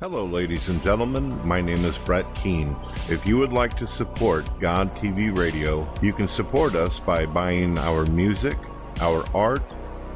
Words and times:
Hello, 0.00 0.24
ladies 0.24 0.70
and 0.70 0.82
gentlemen. 0.82 1.46
My 1.46 1.60
name 1.60 1.84
is 1.84 1.98
Brett 1.98 2.24
Keane. 2.34 2.74
If 3.10 3.26
you 3.26 3.36
would 3.36 3.52
like 3.52 3.76
to 3.76 3.86
support 3.86 4.48
God 4.58 4.96
TV 4.96 5.36
Radio, 5.36 5.86
you 6.00 6.14
can 6.14 6.26
support 6.26 6.74
us 6.74 6.98
by 6.98 7.26
buying 7.26 7.78
our 7.78 8.06
music, 8.06 8.56
our 9.02 9.22
art, 9.36 9.62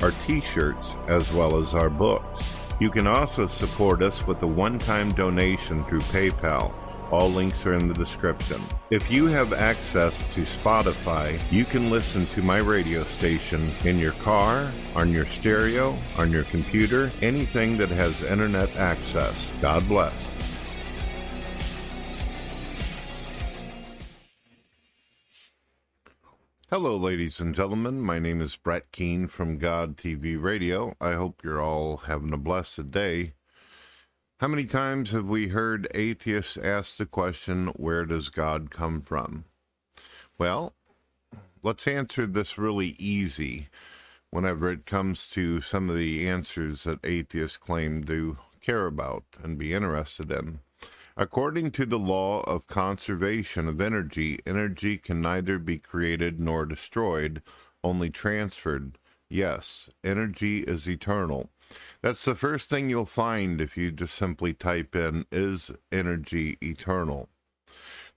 our 0.00 0.12
t 0.24 0.40
shirts, 0.40 0.96
as 1.06 1.30
well 1.34 1.60
as 1.60 1.74
our 1.74 1.90
books. 1.90 2.54
You 2.80 2.88
can 2.88 3.06
also 3.06 3.46
support 3.46 4.02
us 4.02 4.26
with 4.26 4.42
a 4.42 4.46
one 4.46 4.78
time 4.78 5.10
donation 5.10 5.84
through 5.84 6.00
PayPal. 6.00 6.72
All 7.14 7.28
links 7.28 7.64
are 7.64 7.74
in 7.74 7.86
the 7.86 7.94
description. 7.94 8.60
If 8.90 9.08
you 9.08 9.26
have 9.26 9.52
access 9.52 10.24
to 10.34 10.40
Spotify, 10.40 11.40
you 11.48 11.64
can 11.64 11.88
listen 11.88 12.26
to 12.34 12.42
my 12.42 12.58
radio 12.58 13.04
station 13.04 13.70
in 13.84 14.00
your 14.00 14.14
car, 14.14 14.72
on 14.96 15.12
your 15.12 15.24
stereo, 15.24 15.96
on 16.18 16.32
your 16.32 16.42
computer, 16.42 17.12
anything 17.22 17.76
that 17.76 17.90
has 17.90 18.20
internet 18.20 18.74
access. 18.74 19.52
God 19.62 19.86
bless. 19.86 20.12
Hello, 26.68 26.96
ladies 26.96 27.38
and 27.38 27.54
gentlemen. 27.54 28.00
My 28.00 28.18
name 28.18 28.40
is 28.40 28.56
Brett 28.56 28.90
Keane 28.90 29.28
from 29.28 29.58
God 29.58 29.96
TV 29.96 30.36
Radio. 30.42 30.96
I 31.00 31.12
hope 31.12 31.44
you're 31.44 31.62
all 31.62 31.98
having 32.08 32.32
a 32.32 32.38
blessed 32.38 32.90
day. 32.90 33.34
How 34.44 34.48
many 34.48 34.66
times 34.66 35.12
have 35.12 35.24
we 35.24 35.48
heard 35.48 35.88
atheists 35.94 36.58
ask 36.58 36.98
the 36.98 37.06
question, 37.06 37.68
Where 37.68 38.04
does 38.04 38.28
God 38.28 38.70
come 38.70 39.00
from? 39.00 39.46
Well, 40.36 40.74
let's 41.62 41.88
answer 41.88 42.26
this 42.26 42.58
really 42.58 42.88
easy 42.98 43.68
whenever 44.28 44.70
it 44.70 44.84
comes 44.84 45.28
to 45.28 45.62
some 45.62 45.88
of 45.88 45.96
the 45.96 46.28
answers 46.28 46.84
that 46.84 47.02
atheists 47.02 47.56
claim 47.56 48.04
to 48.04 48.36
care 48.60 48.84
about 48.84 49.24
and 49.42 49.56
be 49.56 49.72
interested 49.72 50.30
in. 50.30 50.60
According 51.16 51.70
to 51.70 51.86
the 51.86 51.98
law 51.98 52.42
of 52.42 52.66
conservation 52.66 53.66
of 53.66 53.80
energy, 53.80 54.40
energy 54.44 54.98
can 54.98 55.22
neither 55.22 55.58
be 55.58 55.78
created 55.78 56.38
nor 56.38 56.66
destroyed, 56.66 57.40
only 57.82 58.10
transferred. 58.10 58.98
Yes, 59.30 59.88
energy 60.04 60.64
is 60.64 60.86
eternal. 60.86 61.48
That's 62.04 62.26
the 62.26 62.34
first 62.34 62.68
thing 62.68 62.90
you'll 62.90 63.06
find 63.06 63.62
if 63.62 63.78
you 63.78 63.90
just 63.90 64.14
simply 64.14 64.52
type 64.52 64.94
in, 64.94 65.24
is 65.32 65.70
energy 65.90 66.58
eternal? 66.62 67.30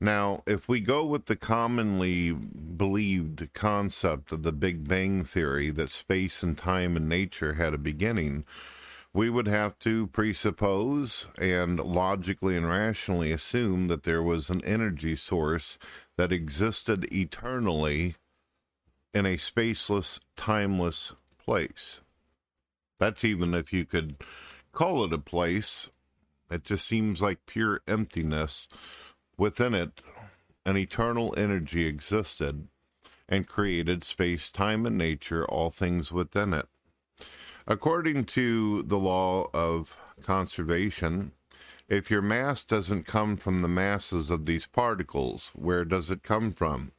Now, 0.01 0.43
if 0.45 0.67
we 0.67 0.81
go 0.81 1.05
with 1.05 1.27
the 1.27 1.37
commonly 1.37 2.33
believed 2.33 3.53
concept 3.53 4.33
of 4.33 4.43
the 4.43 4.51
Big 4.51 4.89
Bang 4.89 5.23
Theory 5.23 5.71
that 5.71 5.89
space 5.89 6.43
and 6.43 6.57
time 6.57 6.97
and 6.97 7.07
nature 7.07 7.53
had 7.53 7.73
a 7.73 7.77
beginning, 7.77 8.43
we 9.13 9.29
would 9.29 9.47
have 9.47 9.79
to 9.79 10.07
presuppose 10.07 11.27
and 11.39 11.79
logically 11.79 12.57
and 12.57 12.67
rationally 12.67 13.31
assume 13.31 13.87
that 13.87 14.03
there 14.03 14.21
was 14.21 14.49
an 14.49 14.61
energy 14.65 15.15
source 15.15 15.77
that 16.17 16.33
existed 16.33 17.07
eternally 17.09 18.15
in 19.13 19.25
a 19.25 19.37
spaceless, 19.37 20.19
timeless 20.35 21.13
place. 21.37 22.01
That's 22.99 23.23
even 23.23 23.53
if 23.53 23.71
you 23.71 23.85
could 23.85 24.17
call 24.71 25.03
it 25.05 25.13
a 25.13 25.17
place. 25.17 25.91
It 26.49 26.63
just 26.63 26.87
seems 26.87 27.21
like 27.21 27.45
pure 27.45 27.81
emptiness. 27.87 28.67
Within 29.37 29.73
it, 29.73 30.01
an 30.65 30.77
eternal 30.77 31.33
energy 31.37 31.85
existed 31.85 32.67
and 33.29 33.47
created 33.47 34.03
space, 34.03 34.49
time, 34.49 34.85
and 34.85 34.97
nature, 34.97 35.45
all 35.45 35.69
things 35.69 36.11
within 36.11 36.53
it. 36.53 36.67
According 37.67 38.25
to 38.25 38.83
the 38.83 38.97
law 38.97 39.49
of 39.53 39.97
conservation, 40.23 41.33
if 41.89 42.09
your 42.09 42.21
mass 42.21 42.63
doesn't 42.63 43.05
come 43.05 43.35
from 43.37 43.61
the 43.61 43.67
masses 43.67 44.29
of 44.29 44.45
these 44.45 44.67
particles, 44.67 45.51
where 45.53 45.85
does 45.85 46.09
it 46.09 46.23
come 46.23 46.51
from? 46.51 46.91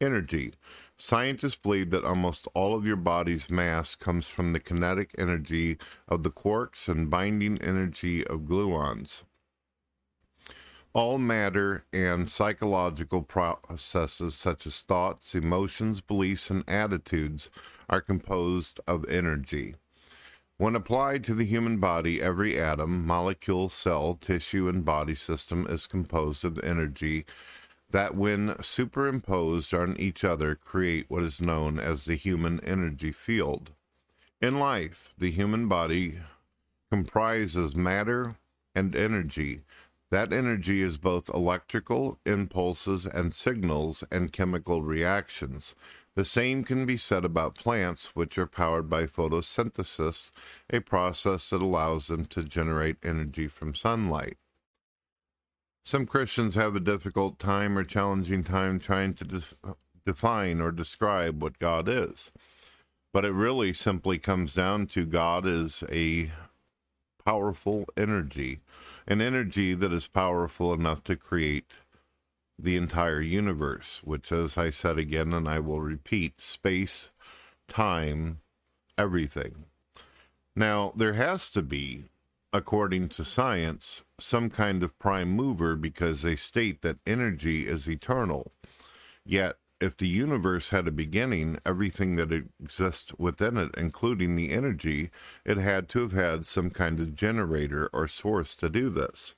Energy. 0.00 0.54
Scientists 1.00 1.54
believe 1.54 1.90
that 1.90 2.04
almost 2.04 2.48
all 2.54 2.74
of 2.74 2.84
your 2.84 2.96
body's 2.96 3.48
mass 3.48 3.94
comes 3.94 4.26
from 4.26 4.52
the 4.52 4.58
kinetic 4.58 5.14
energy 5.16 5.78
of 6.08 6.24
the 6.24 6.30
quarks 6.30 6.88
and 6.88 7.08
binding 7.08 7.56
energy 7.58 8.26
of 8.26 8.40
gluons. 8.40 9.22
All 10.92 11.18
matter 11.18 11.84
and 11.92 12.28
psychological 12.28 13.22
processes, 13.22 14.34
such 14.34 14.66
as 14.66 14.80
thoughts, 14.80 15.36
emotions, 15.36 16.00
beliefs, 16.00 16.50
and 16.50 16.64
attitudes, 16.68 17.48
are 17.88 18.00
composed 18.00 18.80
of 18.88 19.08
energy. 19.08 19.76
When 20.56 20.74
applied 20.74 21.22
to 21.24 21.34
the 21.34 21.44
human 21.44 21.78
body, 21.78 22.20
every 22.20 22.58
atom, 22.58 23.06
molecule, 23.06 23.68
cell, 23.68 24.18
tissue, 24.20 24.66
and 24.68 24.84
body 24.84 25.14
system 25.14 25.64
is 25.70 25.86
composed 25.86 26.44
of 26.44 26.58
energy 26.64 27.24
that, 27.90 28.14
when 28.14 28.62
superimposed 28.62 29.72
on 29.72 29.96
each 29.98 30.24
other, 30.24 30.54
create 30.54 31.06
what 31.08 31.22
is 31.22 31.40
known 31.40 31.78
as 31.78 32.04
the 32.04 32.16
human 32.16 32.60
energy 32.60 33.12
field. 33.12 33.72
In 34.40 34.58
life, 34.58 35.14
the 35.18 35.30
human 35.30 35.68
body 35.68 36.20
comprises 36.90 37.74
matter 37.74 38.36
and 38.74 38.94
energy. 38.94 39.62
That 40.10 40.32
energy 40.32 40.82
is 40.82 40.96
both 40.96 41.28
electrical 41.28 42.18
impulses 42.24 43.04
and 43.04 43.34
signals 43.34 44.04
and 44.10 44.32
chemical 44.32 44.82
reactions. 44.82 45.74
The 46.14 46.24
same 46.24 46.64
can 46.64 46.86
be 46.86 46.96
said 46.96 47.24
about 47.24 47.54
plants, 47.54 48.16
which 48.16 48.38
are 48.38 48.46
powered 48.46 48.88
by 48.88 49.06
photosynthesis, 49.06 50.30
a 50.70 50.80
process 50.80 51.50
that 51.50 51.60
allows 51.60 52.06
them 52.06 52.26
to 52.26 52.42
generate 52.42 52.96
energy 53.02 53.48
from 53.48 53.74
sunlight. 53.74 54.38
Some 55.88 56.04
Christians 56.04 56.54
have 56.54 56.76
a 56.76 56.80
difficult 56.80 57.38
time 57.38 57.78
or 57.78 57.82
challenging 57.82 58.44
time 58.44 58.78
trying 58.78 59.14
to 59.14 59.24
def- 59.24 59.58
define 60.04 60.60
or 60.60 60.70
describe 60.70 61.42
what 61.42 61.58
God 61.58 61.88
is. 61.88 62.30
But 63.10 63.24
it 63.24 63.32
really 63.32 63.72
simply 63.72 64.18
comes 64.18 64.52
down 64.52 64.88
to 64.88 65.06
God 65.06 65.46
is 65.46 65.82
a 65.90 66.30
powerful 67.24 67.86
energy, 67.96 68.60
an 69.06 69.22
energy 69.22 69.72
that 69.72 69.90
is 69.90 70.08
powerful 70.08 70.74
enough 70.74 71.02
to 71.04 71.16
create 71.16 71.76
the 72.58 72.76
entire 72.76 73.22
universe, 73.22 74.02
which, 74.04 74.30
as 74.30 74.58
I 74.58 74.68
said 74.68 74.98
again, 74.98 75.32
and 75.32 75.48
I 75.48 75.58
will 75.58 75.80
repeat, 75.80 76.42
space, 76.42 77.08
time, 77.66 78.40
everything. 78.98 79.64
Now, 80.54 80.92
there 80.94 81.14
has 81.14 81.48
to 81.48 81.62
be, 81.62 82.10
according 82.52 83.08
to 83.10 83.24
science, 83.24 84.02
some 84.18 84.50
kind 84.50 84.82
of 84.82 84.98
prime 84.98 85.30
mover 85.30 85.76
because 85.76 86.22
they 86.22 86.36
state 86.36 86.82
that 86.82 86.98
energy 87.06 87.66
is 87.66 87.88
eternal. 87.88 88.52
Yet, 89.24 89.56
if 89.80 89.96
the 89.96 90.08
universe 90.08 90.70
had 90.70 90.88
a 90.88 90.92
beginning, 90.92 91.58
everything 91.64 92.16
that 92.16 92.32
exists 92.32 93.12
within 93.16 93.56
it, 93.56 93.70
including 93.76 94.34
the 94.34 94.50
energy, 94.50 95.10
it 95.44 95.56
had 95.56 95.88
to 95.90 96.00
have 96.00 96.12
had 96.12 96.46
some 96.46 96.70
kind 96.70 96.98
of 96.98 97.14
generator 97.14 97.88
or 97.92 98.08
source 98.08 98.56
to 98.56 98.68
do 98.68 98.88
this. 98.88 99.34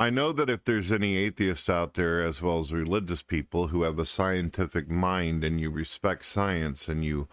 I 0.00 0.10
know 0.10 0.32
that 0.32 0.50
if 0.50 0.64
there's 0.64 0.90
any 0.90 1.16
atheists 1.16 1.68
out 1.68 1.94
there, 1.94 2.22
as 2.22 2.42
well 2.42 2.60
as 2.60 2.72
religious 2.72 3.22
people 3.22 3.68
who 3.68 3.82
have 3.82 3.98
a 3.98 4.06
scientific 4.06 4.88
mind 4.88 5.44
and 5.44 5.60
you 5.60 5.70
respect 5.70 6.24
science 6.24 6.88
and 6.88 7.04
you 7.04 7.28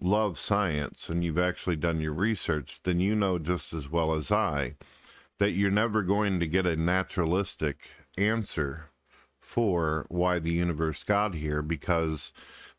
love 0.00 0.38
science 0.38 1.08
and 1.08 1.22
you've 1.22 1.38
actually 1.38 1.76
done 1.76 2.00
your 2.00 2.14
research, 2.14 2.80
then 2.82 3.00
you 3.00 3.14
know 3.14 3.38
just 3.38 3.72
as 3.72 3.90
well 3.90 4.14
as 4.14 4.32
I 4.32 4.74
that 5.38 5.52
you're 5.52 5.70
never 5.70 6.02
going 6.02 6.38
to 6.38 6.46
get 6.46 6.66
a 6.66 6.76
naturalistic 6.76 7.90
answer 8.18 8.90
for 9.38 10.06
why 10.08 10.38
the 10.38 10.52
universe 10.52 11.02
got 11.02 11.34
here 11.34 11.62
because 11.62 12.32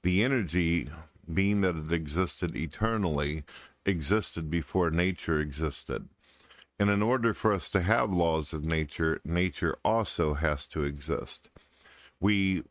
the 0.03 0.23
energy, 0.23 0.89
being 1.31 1.61
that 1.61 1.75
it 1.75 1.91
existed 1.91 2.55
eternally, 2.55 3.43
existed 3.85 4.49
before 4.49 4.91
nature 4.91 5.39
existed. 5.39 6.07
And 6.79 6.89
in 6.89 7.01
order 7.01 7.33
for 7.33 7.51
us 7.51 7.69
to 7.71 7.81
have 7.81 8.11
laws 8.11 8.53
of 8.53 8.63
nature, 8.63 9.21
nature 9.25 9.75
also 9.83 10.35
has 10.35 10.65
to 10.67 10.83
exist. 10.83 11.49
We 12.19 12.63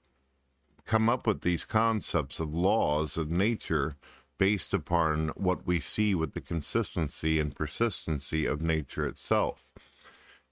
come 0.85 1.09
up 1.09 1.27
with 1.27 1.43
these 1.43 1.65
concepts 1.65 2.41
of 2.41 2.55
laws 2.55 3.17
of 3.17 3.31
nature 3.31 3.97
based 4.41 4.73
upon 4.73 5.29
what 5.37 5.67
we 5.67 5.79
see 5.79 6.15
with 6.15 6.33
the 6.33 6.41
consistency 6.41 7.39
and 7.39 7.55
persistency 7.55 8.47
of 8.47 8.63
nature 8.63 9.07
itself. 9.07 9.71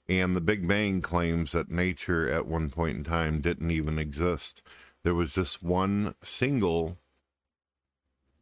And 0.06 0.36
the 0.36 0.42
Big 0.42 0.68
Bang 0.68 1.00
claims 1.00 1.52
that 1.52 1.70
nature 1.70 2.28
at 2.28 2.46
one 2.46 2.68
point 2.68 2.98
in 2.98 3.04
time 3.04 3.40
didn't 3.40 3.70
even 3.70 3.98
exist. 3.98 4.60
There 5.04 5.14
was 5.14 5.32
just 5.32 5.62
one 5.62 6.14
single 6.22 6.98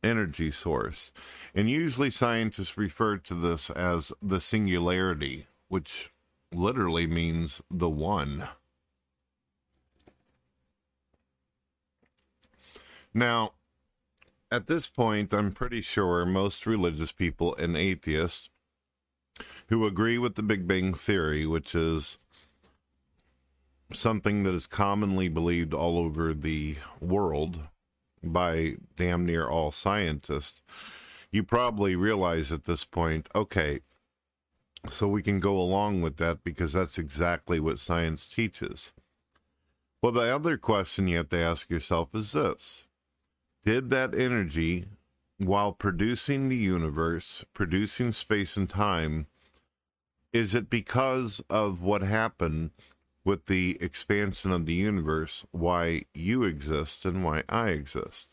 energy 0.02 0.50
source. 0.50 1.12
And 1.54 1.70
usually 1.70 2.10
scientists 2.10 2.76
refer 2.76 3.16
to 3.18 3.34
this 3.34 3.70
as 3.70 4.12
the 4.20 4.40
singularity, 4.40 5.46
which 5.68 6.10
literally 6.52 7.06
means 7.06 7.62
the 7.70 7.88
one. 7.88 8.48
Now, 13.14 13.52
at 14.50 14.66
this 14.66 14.88
point, 14.88 15.32
I'm 15.34 15.52
pretty 15.52 15.80
sure 15.80 16.24
most 16.24 16.66
religious 16.66 17.12
people 17.12 17.54
and 17.56 17.76
atheists 17.76 18.50
who 19.68 19.86
agree 19.86 20.18
with 20.18 20.36
the 20.36 20.42
Big 20.42 20.66
Bang 20.66 20.94
Theory, 20.94 21.46
which 21.46 21.74
is 21.74 22.18
something 23.92 24.42
that 24.42 24.54
is 24.54 24.66
commonly 24.66 25.28
believed 25.28 25.74
all 25.74 25.98
over 25.98 26.32
the 26.32 26.76
world 27.00 27.60
by 28.22 28.76
damn 28.96 29.24
near 29.24 29.48
all 29.48 29.72
scientists, 29.72 30.60
you 31.30 31.42
probably 31.42 31.94
realize 31.94 32.52
at 32.52 32.64
this 32.64 32.84
point, 32.84 33.28
okay, 33.34 33.80
so 34.90 35.08
we 35.08 35.22
can 35.22 35.40
go 35.40 35.58
along 35.58 36.00
with 36.00 36.16
that 36.16 36.44
because 36.44 36.72
that's 36.72 36.98
exactly 36.98 37.58
what 37.60 37.78
science 37.78 38.28
teaches. 38.28 38.92
Well, 40.02 40.12
the 40.12 40.34
other 40.34 40.56
question 40.56 41.08
you 41.08 41.16
have 41.18 41.30
to 41.30 41.40
ask 41.40 41.68
yourself 41.68 42.14
is 42.14 42.32
this 42.32 42.85
Did 43.66 43.90
that 43.90 44.14
energy, 44.14 44.84
while 45.38 45.72
producing 45.72 46.48
the 46.48 46.56
universe, 46.56 47.44
producing 47.52 48.12
space 48.12 48.56
and 48.56 48.70
time, 48.70 49.26
is 50.32 50.54
it 50.54 50.70
because 50.70 51.42
of 51.50 51.82
what 51.82 52.02
happened 52.02 52.70
with 53.24 53.46
the 53.46 53.76
expansion 53.80 54.52
of 54.52 54.66
the 54.66 54.74
universe 54.74 55.44
why 55.50 56.02
you 56.14 56.44
exist 56.44 57.04
and 57.04 57.24
why 57.24 57.42
I 57.48 57.70
exist? 57.70 58.30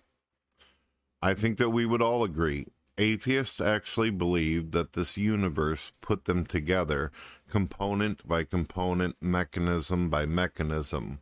I 1.19 1.33
think 1.33 1.57
that 1.57 1.71
we 1.71 1.87
would 1.87 2.03
all 2.03 2.23
agree 2.23 2.67
atheists 2.99 3.59
actually 3.59 4.11
believe 4.11 4.69
that 4.69 4.93
this 4.93 5.17
universe 5.17 5.93
put 5.99 6.25
them 6.25 6.45
together, 6.45 7.11
component 7.49 8.27
by 8.27 8.43
component, 8.43 9.15
mechanism 9.19 10.11
by 10.11 10.27
mechanism. 10.27 11.21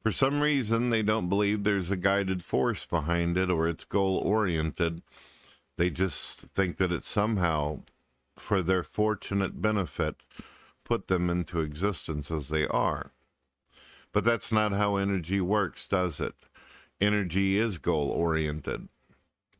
For 0.00 0.10
some 0.10 0.40
reason, 0.40 0.88
they 0.88 1.02
don't 1.02 1.28
believe 1.28 1.62
there's 1.62 1.90
a 1.90 1.96
guided 1.96 2.42
force 2.42 2.86
behind 2.86 3.36
it 3.36 3.50
or 3.50 3.68
it's 3.68 3.84
goal 3.84 4.16
oriented. 4.16 5.02
They 5.76 5.90
just 5.90 6.40
think 6.40 6.78
that 6.78 6.90
it 6.90 7.04
somehow, 7.04 7.80
for 8.36 8.62
their 8.62 8.82
fortunate 8.82 9.60
benefit, 9.60 10.16
put 10.84 11.08
them 11.08 11.28
into 11.28 11.60
existence 11.60 12.30
as 12.30 12.48
they 12.48 12.66
are. 12.66 13.12
But 14.12 14.24
that's 14.24 14.50
not 14.50 14.72
how 14.72 14.96
energy 14.96 15.40
works, 15.40 15.86
does 15.86 16.18
it? 16.18 16.34
Energy 16.98 17.58
is 17.58 17.78
goal 17.78 18.08
oriented. 18.08 18.88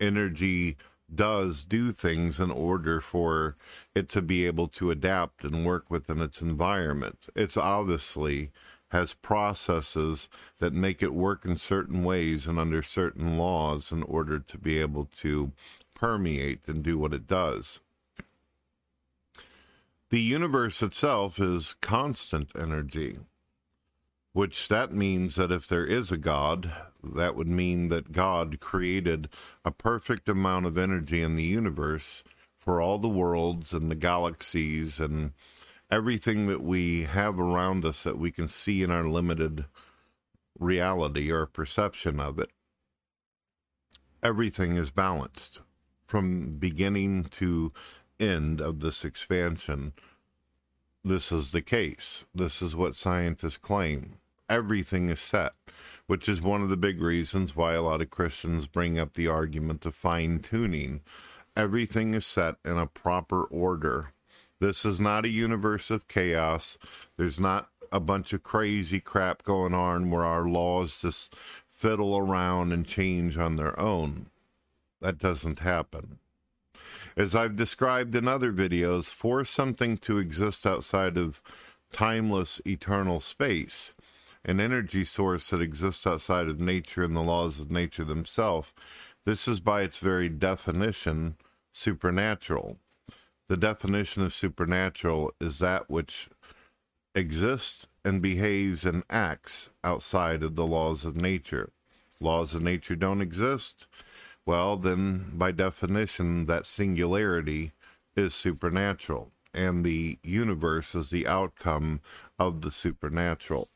Energy 0.01 0.77
does 1.15 1.65
do 1.65 1.93
things 1.93 2.41
in 2.41 2.51
order 2.51 3.01
for 3.01 3.57
it 3.95 4.09
to 4.09 4.23
be 4.23 4.47
able 4.47 4.69
to 4.69 4.91
adapt 4.91 5.45
and 5.45 5.67
work 5.67 5.91
within 5.91 6.21
its 6.21 6.41
environment. 6.41 7.27
It's 7.37 7.57
obviously 7.57 8.51
has 8.91 9.15
processes 9.15 10.29
that 10.59 10.73
make 10.73 11.03
it 11.03 11.15
work 11.15 11.45
in 11.45 11.57
certain 11.57 12.03
ways 12.05 12.47
and 12.47 12.59
under 12.59 12.83
certain 12.83 13.39
laws 13.39 13.93
in 13.93 14.03
order 14.03 14.39
to 14.39 14.59
be 14.59 14.79
able 14.79 15.07
to 15.07 15.53
permeate 15.95 16.67
and 16.67 16.83
do 16.83 16.99
what 16.99 17.15
it 17.15 17.27
does. 17.27 17.81
The 20.11 20.21
universe 20.21 20.83
itself 20.83 21.39
is 21.39 21.75
constant 21.81 22.51
energy 22.59 23.19
which 24.33 24.69
that 24.69 24.93
means 24.93 25.35
that 25.35 25.51
if 25.51 25.67
there 25.67 25.85
is 25.85 26.13
a 26.13 26.17
God, 26.17 26.73
that 27.03 27.35
would 27.35 27.49
mean 27.49 27.89
that 27.89 28.13
God 28.13 28.61
created 28.61 29.29
a 29.65 29.71
perfect 29.71 30.29
amount 30.29 30.67
of 30.67 30.79
energy 30.79 31.21
in 31.23 31.35
the 31.35 31.45
universe 31.45 32.23
for 32.57 32.81
all 32.81 32.99
the 32.99 33.09
worlds 33.09 33.73
and 33.73 33.91
the 33.91 33.97
galaxies 33.97 35.01
and 35.01 35.33
everything 35.91 36.47
that 36.47 36.63
we 36.63 37.05
have 37.05 37.39
around 37.39 37.85
us 37.85 38.03
that 38.03 38.19
we 38.19 38.31
can 38.31 38.49
see 38.49 38.83
in 38.83 38.91
our 38.91 39.05
limited 39.05 39.67
reality 40.59 41.31
or 41.31 41.47
perception 41.47 42.21
of 42.21 42.39
it. 42.39 42.51
Everything 44.23 44.77
is 44.77 44.91
balanced 44.91 45.61
from 46.07 46.57
beginning 46.59 47.25
to 47.25 47.73
end 48.19 48.61
of 48.61 48.81
this 48.81 49.05
expansion. 49.05 49.93
This 51.03 51.33
is 51.33 51.53
the 51.53 51.63
case. 51.63 52.25
This 52.35 52.61
is 52.61 52.77
what 52.77 52.95
scientists 52.97 53.57
claim 53.57 54.21
everything 54.51 55.09
is 55.09 55.21
set, 55.21 55.53
which 56.09 56.29
is 56.29 56.43
one 56.43 56.61
of 56.61 56.69
the 56.69 56.77
big 56.77 57.01
reasons 57.01 57.55
why 57.55 57.73
a 57.73 57.83
lot 57.83 58.03
of 58.03 58.11
Christians 58.11 58.67
bring 58.67 58.99
up 58.99 59.15
the 59.15 59.29
argument 59.29 59.87
of 59.87 59.95
fine 59.95 60.41
tuning. 60.41 61.01
Everything 61.57 62.15
is 62.15 62.27
set 62.27 62.57
in 62.65 62.77
a 62.77 62.87
proper 62.87 63.45
order. 63.45 64.13
This 64.61 64.85
is 64.85 65.01
not 65.01 65.25
a 65.25 65.31
universe 65.31 65.91
of 65.91 66.07
chaos. 66.07 66.77
There's 67.17 67.41
not 67.41 67.71
a 67.91 67.99
bunch 67.99 68.35
of 68.35 68.43
crazy 68.43 69.01
crap 69.01 69.43
going 69.43 69.73
on 69.73 70.11
where 70.11 70.25
our 70.25 70.47
laws 70.47 71.01
just 71.01 71.35
fiddle 71.67 72.17
around 72.17 72.73
and 72.73 72.87
change 72.87 73.39
on 73.39 73.57
their 73.57 73.79
own. 73.81 74.27
That 75.01 75.17
doesn't 75.17 75.61
happen. 75.61 76.19
As 77.17 77.35
I've 77.35 77.57
described 77.57 78.15
in 78.15 78.29
other 78.29 78.53
videos, 78.53 79.07
for 79.07 79.45
something 79.47 79.97
to 79.99 80.19
exist 80.19 80.67
outside 80.67 81.17
of 81.17 81.41
timeless, 81.91 82.61
eternal 82.67 83.21
space, 83.21 83.95
an 84.45 84.61
energy 84.61 85.05
source 85.05 85.49
that 85.51 85.63
exists 85.63 86.07
outside 86.07 86.49
of 86.49 86.61
nature 86.61 87.03
and 87.03 87.17
the 87.17 87.23
laws 87.23 87.61
of 87.61 87.71
nature 87.71 88.05
themselves. 88.05 88.73
This 89.25 89.49
is 89.49 89.61
by 89.61 89.83
its 89.83 89.99
very 89.99 90.29
definition 90.29 91.37
supernatural. 91.73 92.79
The 93.51 93.57
definition 93.57 94.23
of 94.23 94.33
supernatural 94.33 95.33
is 95.41 95.59
that 95.59 95.91
which 95.91 96.29
exists 97.17 97.85
and 98.05 98.23
behaves 98.23 98.85
and 98.85 99.03
acts 99.11 99.71
outside 99.83 100.45
of 100.45 100.55
the 100.55 100.65
laws 100.65 101.05
of 101.05 101.17
nature. 101.17 101.73
Laws 102.21 102.55
of 102.55 102.63
nature 102.63 102.95
don't 102.95 103.21
exist. 103.21 103.89
Well, 104.47 104.77
then, 104.77 105.33
by 105.33 105.51
definition, 105.51 106.45
that 106.45 106.65
singularity 106.65 107.73
is 108.15 108.35
supernatural, 108.35 109.33
and 109.53 109.85
the 109.85 110.21
universe 110.23 110.95
is 110.95 111.11
the 111.11 111.27
outcome 111.27 112.03
of 112.39 112.61
the 112.61 112.71
supernatural. 112.71 113.67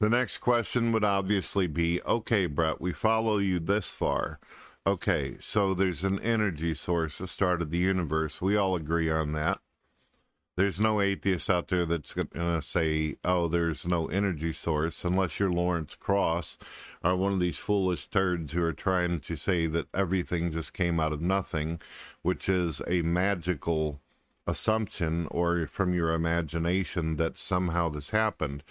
The 0.00 0.08
next 0.08 0.38
question 0.38 0.92
would 0.92 1.04
obviously 1.04 1.66
be 1.66 2.00
okay, 2.06 2.46
Brett, 2.46 2.80
we 2.80 2.94
follow 2.94 3.36
you 3.36 3.58
this 3.58 3.88
far. 3.88 4.40
Okay, 4.84 5.36
so 5.38 5.74
there's 5.74 6.02
an 6.02 6.18
energy 6.18 6.74
source 6.74 7.18
that 7.18 7.28
started 7.28 7.70
the 7.70 7.78
universe. 7.78 8.42
We 8.42 8.56
all 8.56 8.74
agree 8.74 9.08
on 9.08 9.30
that. 9.32 9.60
There's 10.56 10.80
no 10.80 11.00
atheist 11.00 11.48
out 11.48 11.68
there 11.68 11.86
that's 11.86 12.12
going 12.12 12.28
to 12.32 12.60
say, 12.60 13.14
oh, 13.24 13.46
there's 13.46 13.86
no 13.86 14.06
energy 14.08 14.52
source, 14.52 15.04
unless 15.04 15.38
you're 15.38 15.52
Lawrence 15.52 15.94
Krauss 15.94 16.58
or 17.02 17.14
one 17.14 17.32
of 17.32 17.38
these 17.38 17.58
foolish 17.58 18.08
turds 18.08 18.52
who 18.52 18.64
are 18.64 18.72
trying 18.72 19.20
to 19.20 19.36
say 19.36 19.68
that 19.68 19.86
everything 19.94 20.50
just 20.50 20.72
came 20.72 20.98
out 20.98 21.12
of 21.12 21.22
nothing, 21.22 21.80
which 22.22 22.48
is 22.48 22.82
a 22.88 23.02
magical 23.02 24.00
assumption 24.48 25.28
or 25.30 25.68
from 25.68 25.94
your 25.94 26.12
imagination 26.12 27.16
that 27.16 27.38
somehow 27.38 27.88
this 27.88 28.10
happened. 28.10 28.64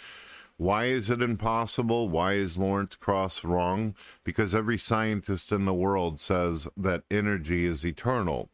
Why 0.62 0.84
is 0.84 1.10
it 1.10 1.24
impossible? 1.24 2.08
Why 2.08 2.34
is 2.34 2.56
Lawrence 2.56 2.94
Krauss 2.94 3.44
wrong? 3.44 3.96
Because 4.24 4.54
every 4.54 4.78
scientist 4.78 5.52
in 5.52 5.66
the 5.66 5.74
world 5.74 6.20
says 6.20 6.68
that 6.78 7.02
energy 7.10 7.66
is 7.66 7.84
eternal. 7.84 8.52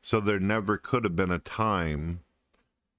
So 0.00 0.20
there 0.20 0.40
never 0.40 0.78
could 0.78 1.04
have 1.04 1.14
been 1.14 1.30
a 1.30 1.38
time 1.38 2.20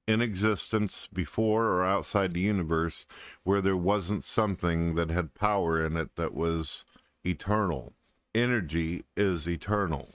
in 0.05 0.21
existence 0.21 1.09
before 1.11 1.69
or 1.69 1.83
outside 1.83 2.33
the 2.33 2.41
universe 2.41 3.07
where 3.41 3.61
there 3.61 3.75
wasn't 3.75 4.23
something 4.23 4.93
that 4.93 5.09
had 5.09 5.33
power 5.33 5.83
in 5.83 5.97
it 5.97 6.15
that 6.15 6.35
was 6.35 6.85
eternal. 7.25 7.93
Energy 8.35 9.05
is 9.17 9.49
eternal. 9.49 10.07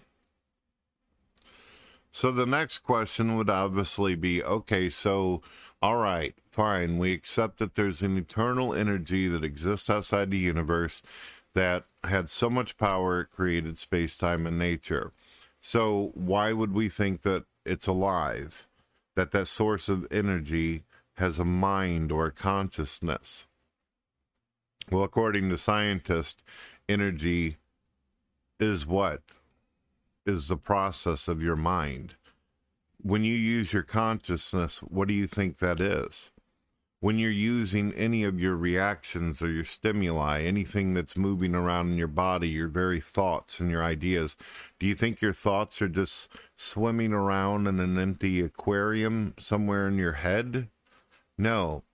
So 2.13 2.31
the 2.31 2.47
next 2.47 2.79
question 2.79 3.37
would 3.37 3.51
obviously 3.51 4.15
be 4.15 4.41
okay, 4.43 4.89
so 4.89 5.43
all 5.83 5.97
right, 5.97 6.35
fine. 6.51 6.99
We 6.99 7.13
accept 7.13 7.59
that 7.59 7.75
there's 7.75 8.03
an 8.03 8.17
eternal 8.17 8.75
energy 8.75 9.29
that 9.29 9.45
exists 9.45 9.91
outside 9.91 10.31
the 10.31 10.39
universe 10.39 11.03
that 11.55 11.85
had 12.05 12.31
so 12.31 12.49
much 12.49 12.77
power 12.77 13.21
it 13.21 13.31
created 13.31 13.79
space, 13.79 14.17
time, 14.17 14.47
and 14.47 14.59
nature. 14.59 15.13
So, 15.61 16.13
why 16.15 16.53
would 16.53 16.73
we 16.73 16.89
think 16.89 17.23
that 17.23 17.45
it's 17.65 17.87
alive? 17.87 18.67
That 19.17 19.33
that 19.33 19.49
source 19.49 19.89
of 19.89 20.07
energy 20.11 20.85
has 21.15 21.39
a 21.39 21.45
mind 21.45 22.13
or 22.13 22.27
a 22.27 22.33
consciousness? 22.33 23.47
Well, 24.91 25.03
according 25.05 25.49
to 25.51 25.59
scientists, 25.59 26.43
energy 26.89 27.57
is 28.61 28.87
what? 28.87 29.23
Is 30.25 30.49
the 30.49 30.57
process 30.57 31.29
of 31.29 31.43
your 31.43 31.57
mind 31.57 32.15
when 33.07 33.23
you 33.23 33.35
use 33.35 33.73
your 33.73 33.85
consciousness, 33.85 34.79
what 34.79 35.07
do 35.07 35.15
you 35.15 35.29
think 35.29 35.59
that 35.59 35.79
is? 35.79 36.33
When 36.99 37.21
you're 37.21 37.31
using 37.31 37.93
any 37.93 38.25
of 38.25 38.41
your 38.41 38.57
reactions 38.57 39.41
or 39.41 39.49
your 39.49 39.65
stimuli, 39.65 40.43
anything 40.43 40.93
that's 40.93 41.17
moving 41.17 41.55
around 41.55 41.91
in 41.91 41.99
your 41.99 42.09
body, 42.09 42.49
your 42.49 42.67
very 42.67 42.99
thoughts 42.99 43.61
and 43.61 43.71
your 43.71 43.85
ideas, 43.85 44.37
do 44.81 44.87
you 44.87 44.97
think 44.97 45.21
your 45.21 45.33
thoughts 45.33 45.81
are 45.81 45.89
just 45.89 46.29
swimming 46.57 47.13
around 47.13 47.69
in 47.69 47.79
an 47.79 47.97
empty 47.97 48.41
aquarium 48.41 49.35
somewhere 49.39 49.87
in 49.87 49.99
your 49.99 50.15
head? 50.15 50.69
No. 51.39 51.85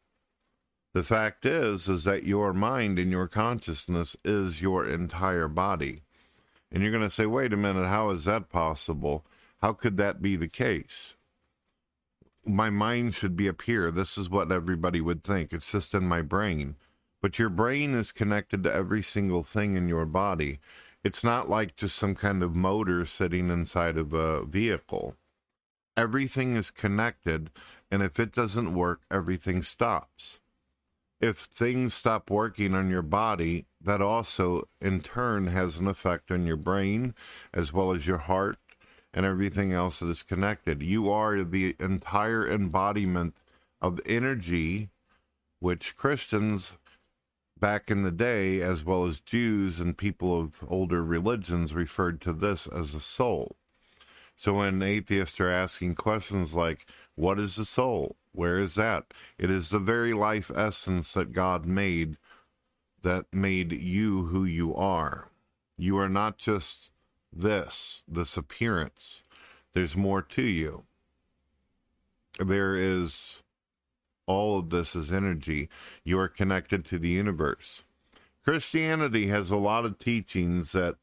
The 0.94 1.02
fact 1.02 1.44
is 1.44 1.88
is 1.90 2.04
that 2.04 2.24
your 2.24 2.54
mind 2.54 2.98
and 2.98 3.10
your 3.10 3.28
consciousness 3.28 4.16
is 4.24 4.62
your 4.62 4.86
entire 4.86 5.48
body. 5.48 6.04
And 6.70 6.82
you're 6.82 6.92
going 6.92 7.02
to 7.02 7.10
say, 7.10 7.26
"Wait 7.26 7.52
a 7.52 7.56
minute, 7.58 7.86
how 7.86 8.08
is 8.10 8.24
that 8.24 8.48
possible?" 8.48 9.26
How 9.62 9.72
could 9.72 9.96
that 9.96 10.20
be 10.20 10.36
the 10.36 10.48
case? 10.48 11.16
my 12.46 12.70
mind 12.70 13.14
should 13.14 13.36
be 13.36 13.48
up 13.48 13.62
here. 13.62 13.90
This 13.90 14.18
is 14.18 14.28
what 14.28 14.50
everybody 14.50 15.00
would 15.00 15.22
think. 15.22 15.52
It's 15.52 15.70
just 15.70 15.94
in 15.94 16.08
my 16.08 16.22
brain. 16.22 16.76
But 17.20 17.38
your 17.38 17.50
brain 17.50 17.94
is 17.94 18.10
connected 18.10 18.64
to 18.64 18.74
every 18.74 19.02
single 19.02 19.42
thing 19.42 19.76
in 19.76 19.88
your 19.88 20.06
body. 20.06 20.58
It's 21.04 21.22
not 21.22 21.48
like 21.48 21.76
just 21.76 21.96
some 21.96 22.14
kind 22.14 22.42
of 22.42 22.54
motor 22.54 23.04
sitting 23.04 23.48
inside 23.48 23.96
of 23.96 24.12
a 24.12 24.44
vehicle. 24.44 25.16
Everything 25.96 26.56
is 26.56 26.70
connected, 26.70 27.50
and 27.90 28.02
if 28.02 28.18
it 28.18 28.32
doesn't 28.32 28.74
work, 28.74 29.02
everything 29.10 29.62
stops. 29.62 30.40
If 31.20 31.38
things 31.38 31.94
stop 31.94 32.30
working 32.30 32.74
on 32.74 32.90
your 32.90 33.02
body, 33.02 33.66
that 33.80 34.02
also 34.02 34.66
in 34.80 35.00
turn 35.00 35.48
has 35.48 35.78
an 35.78 35.86
effect 35.86 36.32
on 36.32 36.46
your 36.46 36.56
brain 36.56 37.14
as 37.54 37.72
well 37.72 37.92
as 37.92 38.06
your 38.06 38.18
heart 38.18 38.58
and 39.14 39.26
everything 39.26 39.72
else 39.72 39.98
that 39.98 40.08
is 40.08 40.22
connected. 40.22 40.82
You 40.82 41.10
are 41.10 41.42
the 41.42 41.76
entire 41.78 42.48
embodiment 42.48 43.34
of 43.80 44.00
energy, 44.06 44.90
which 45.60 45.96
Christians 45.96 46.76
back 47.58 47.90
in 47.90 48.02
the 48.02 48.10
day, 48.10 48.60
as 48.60 48.84
well 48.84 49.04
as 49.04 49.20
Jews 49.20 49.78
and 49.78 49.96
people 49.96 50.40
of 50.40 50.64
older 50.66 51.04
religions, 51.04 51.74
referred 51.74 52.20
to 52.22 52.32
this 52.32 52.66
as 52.66 52.94
a 52.94 53.00
soul. 53.00 53.56
So 54.34 54.54
when 54.54 54.82
atheists 54.82 55.38
are 55.40 55.50
asking 55.50 55.94
questions 55.94 56.54
like, 56.54 56.86
What 57.14 57.38
is 57.38 57.56
the 57.56 57.64
soul? 57.64 58.16
Where 58.32 58.58
is 58.58 58.74
that? 58.74 59.12
It 59.38 59.50
is 59.50 59.68
the 59.68 59.78
very 59.78 60.14
life 60.14 60.50
essence 60.54 61.12
that 61.12 61.32
God 61.32 61.66
made 61.66 62.16
that 63.02 63.26
made 63.32 63.72
you 63.72 64.26
who 64.26 64.44
you 64.44 64.74
are. 64.74 65.28
You 65.76 65.98
are 65.98 66.08
not 66.08 66.38
just 66.38 66.90
this, 67.32 68.02
this 68.06 68.36
appearance. 68.36 69.22
There's 69.72 69.96
more 69.96 70.22
to 70.22 70.42
you. 70.42 70.84
There 72.38 72.76
is 72.76 73.42
all 74.26 74.58
of 74.58 74.70
this 74.70 74.94
is 74.94 75.10
energy. 75.10 75.68
You 76.04 76.18
are 76.18 76.28
connected 76.28 76.84
to 76.86 76.98
the 76.98 77.08
universe. 77.08 77.84
Christianity 78.44 79.26
has 79.28 79.50
a 79.50 79.56
lot 79.56 79.84
of 79.84 79.98
teachings 79.98 80.72
that 80.72 80.96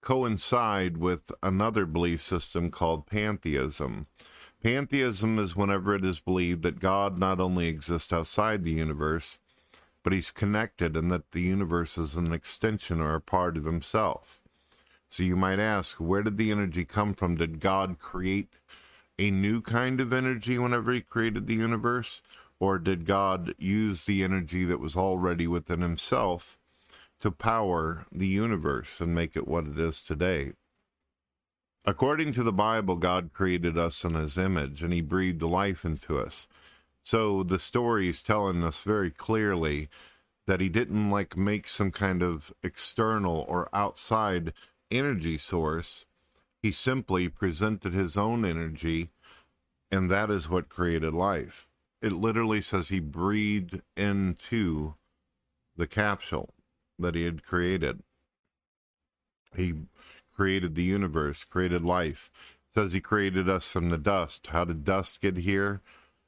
coincide 0.00 0.96
with 0.96 1.32
another 1.42 1.84
belief 1.84 2.22
system 2.22 2.70
called 2.70 3.06
pantheism. 3.06 4.06
Pantheism 4.62 5.38
is 5.38 5.56
whenever 5.56 5.94
it 5.94 6.04
is 6.04 6.20
believed 6.20 6.62
that 6.62 6.80
God 6.80 7.18
not 7.18 7.40
only 7.40 7.68
exists 7.68 8.12
outside 8.12 8.62
the 8.64 8.72
universe, 8.72 9.38
but 10.02 10.12
he's 10.12 10.30
connected 10.30 10.96
and 10.96 11.10
that 11.10 11.32
the 11.32 11.42
universe 11.42 11.98
is 11.98 12.14
an 12.14 12.32
extension 12.32 13.00
or 13.00 13.14
a 13.14 13.20
part 13.20 13.56
of 13.56 13.64
himself. 13.64 14.40
So 15.08 15.22
you 15.22 15.36
might 15.36 15.58
ask, 15.58 15.96
where 15.96 16.22
did 16.22 16.36
the 16.36 16.50
energy 16.50 16.84
come 16.84 17.14
from? 17.14 17.36
Did 17.36 17.60
God 17.60 17.98
create 17.98 18.54
a 19.18 19.30
new 19.30 19.60
kind 19.60 20.00
of 20.00 20.12
energy 20.12 20.58
whenever 20.58 20.92
he 20.92 21.00
created 21.00 21.46
the 21.46 21.54
universe? 21.54 22.22
Or 22.58 22.78
did 22.78 23.04
God 23.04 23.54
use 23.58 24.04
the 24.04 24.22
energy 24.22 24.64
that 24.64 24.80
was 24.80 24.96
already 24.96 25.46
within 25.46 25.80
himself 25.80 26.58
to 27.20 27.30
power 27.30 28.06
the 28.10 28.26
universe 28.26 29.00
and 29.00 29.14
make 29.14 29.36
it 29.36 29.48
what 29.48 29.66
it 29.66 29.78
is 29.78 30.00
today? 30.00 30.52
According 31.84 32.32
to 32.32 32.42
the 32.42 32.52
Bible, 32.52 32.96
God 32.96 33.30
created 33.32 33.78
us 33.78 34.04
in 34.04 34.14
his 34.14 34.36
image 34.36 34.82
and 34.82 34.92
he 34.92 35.00
breathed 35.00 35.42
life 35.42 35.84
into 35.84 36.18
us. 36.18 36.48
So 37.02 37.44
the 37.44 37.60
story 37.60 38.08
is 38.08 38.22
telling 38.22 38.64
us 38.64 38.82
very 38.82 39.12
clearly 39.12 39.88
that 40.48 40.60
he 40.60 40.68
didn't 40.68 41.10
like 41.10 41.36
make 41.36 41.68
some 41.68 41.92
kind 41.92 42.22
of 42.22 42.52
external 42.64 43.44
or 43.48 43.68
outside 43.72 44.52
energy 44.90 45.38
source. 45.38 46.06
He 46.62 46.72
simply 46.72 47.28
presented 47.28 47.92
his 47.92 48.16
own 48.16 48.44
energy, 48.44 49.10
and 49.90 50.10
that 50.10 50.30
is 50.30 50.48
what 50.48 50.68
created 50.68 51.14
life. 51.14 51.68
It 52.02 52.12
literally 52.12 52.62
says 52.62 52.88
he 52.88 53.00
breathed 53.00 53.80
into 53.96 54.94
the 55.76 55.86
capsule 55.86 56.54
that 56.98 57.14
he 57.14 57.24
had 57.24 57.42
created. 57.42 58.02
He 59.54 59.74
created 60.34 60.74
the 60.74 60.82
universe, 60.82 61.44
created 61.44 61.82
life. 61.82 62.30
It 62.68 62.74
says 62.74 62.92
he 62.92 63.00
created 63.00 63.48
us 63.48 63.68
from 63.68 63.88
the 63.88 63.98
dust. 63.98 64.48
How 64.48 64.64
did 64.64 64.84
dust 64.84 65.20
get 65.20 65.38
here? 65.38 65.80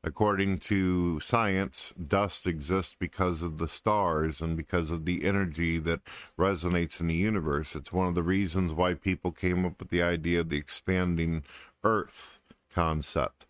According 0.04 0.58
to 0.58 1.18
science, 1.18 1.92
dust 1.94 2.46
exists 2.46 2.94
because 2.98 3.42
of 3.42 3.58
the 3.58 3.66
stars 3.66 4.40
and 4.40 4.56
because 4.56 4.92
of 4.92 5.04
the 5.04 5.24
energy 5.24 5.78
that 5.78 6.02
resonates 6.38 7.00
in 7.00 7.08
the 7.08 7.16
universe. 7.16 7.74
It's 7.74 7.92
one 7.92 8.06
of 8.06 8.14
the 8.14 8.22
reasons 8.22 8.72
why 8.72 8.94
people 8.94 9.32
came 9.32 9.66
up 9.66 9.80
with 9.80 9.90
the 9.90 10.02
idea 10.02 10.40
of 10.40 10.50
the 10.50 10.56
expanding 10.56 11.42
Earth 11.82 12.38
concept. 12.72 13.46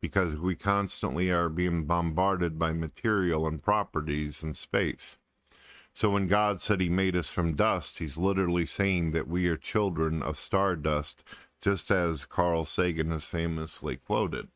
Because 0.00 0.36
we 0.36 0.56
constantly 0.56 1.30
are 1.30 1.48
being 1.48 1.84
bombarded 1.84 2.58
by 2.58 2.72
material 2.72 3.46
and 3.46 3.62
properties 3.62 4.42
in 4.42 4.54
space. 4.54 5.16
So 5.94 6.10
when 6.10 6.26
God 6.26 6.60
said 6.60 6.80
he 6.80 6.88
made 6.88 7.14
us 7.16 7.28
from 7.28 7.54
dust, 7.54 7.98
he's 7.98 8.18
literally 8.18 8.66
saying 8.66 9.12
that 9.12 9.28
we 9.28 9.46
are 9.48 9.56
children 9.56 10.22
of 10.24 10.38
stardust, 10.38 11.22
just 11.60 11.90
as 11.90 12.26
Carl 12.26 12.64
Sagan 12.64 13.12
has 13.12 13.24
famously 13.24 13.96
quoted. 13.96 14.48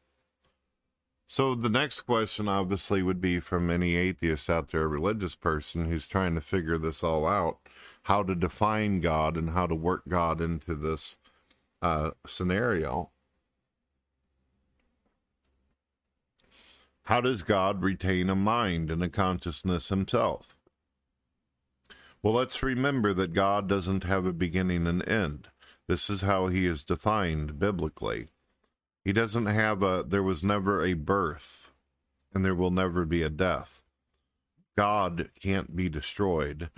So 1.26 1.54
the 1.54 1.70
next 1.70 2.02
question 2.02 2.46
obviously 2.46 3.02
would 3.02 3.20
be 3.20 3.40
from 3.40 3.70
any 3.70 3.96
atheist 3.96 4.50
out 4.50 4.70
there, 4.70 4.82
a 4.82 4.88
religious 4.88 5.34
person 5.34 5.86
who's 5.86 6.06
trying 6.06 6.34
to 6.34 6.40
figure 6.40 6.76
this 6.76 7.02
all 7.02 7.26
out, 7.26 7.58
how 8.02 8.22
to 8.22 8.34
define 8.34 9.00
God 9.00 9.36
and 9.36 9.50
how 9.50 9.66
to 9.66 9.74
work 9.74 10.02
God 10.08 10.40
into 10.40 10.74
this 10.74 11.16
uh, 11.80 12.10
scenario. 12.26 13.10
How 17.04 17.20
does 17.20 17.42
God 17.42 17.82
retain 17.82 18.30
a 18.30 18.36
mind 18.36 18.90
and 18.90 19.02
a 19.02 19.08
consciousness 19.08 19.88
himself? 19.88 20.56
Well, 22.22 22.34
let's 22.34 22.62
remember 22.62 23.12
that 23.14 23.32
God 23.32 23.68
doesn't 23.68 24.04
have 24.04 24.24
a 24.24 24.32
beginning 24.32 24.86
and 24.86 25.06
end. 25.08 25.48
This 25.88 26.08
is 26.08 26.20
how 26.20 26.46
he 26.46 26.66
is 26.66 26.84
defined 26.84 27.58
biblically. 27.58 28.28
He 29.04 29.12
doesn't 29.12 29.46
have 29.46 29.82
a, 29.82 30.04
there 30.06 30.22
was 30.22 30.44
never 30.44 30.84
a 30.84 30.94
birth, 30.94 31.72
and 32.32 32.44
there 32.44 32.54
will 32.54 32.70
never 32.70 33.04
be 33.04 33.22
a 33.22 33.30
death. 33.30 33.82
God 34.76 35.30
can't 35.40 35.74
be 35.74 35.88
destroyed, 35.88 36.70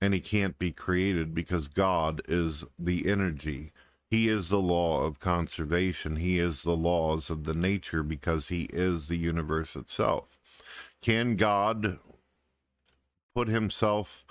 and 0.00 0.14
he 0.14 0.20
can't 0.20 0.58
be 0.58 0.72
created 0.72 1.34
because 1.34 1.68
God 1.68 2.20
is 2.28 2.64
the 2.78 3.08
energy. 3.08 3.72
He 4.10 4.28
is 4.28 4.48
the 4.48 4.58
law 4.58 5.04
of 5.04 5.20
conservation. 5.20 6.16
He 6.16 6.38
is 6.38 6.62
the 6.62 6.76
laws 6.76 7.30
of 7.30 7.44
the 7.44 7.54
nature 7.54 8.02
because 8.02 8.48
he 8.48 8.64
is 8.64 9.08
the 9.08 9.16
universe 9.16 9.74
itself. 9.76 10.38
Can 11.00 11.36
God 11.36 11.98
put 13.34 13.48
himself 13.48 14.24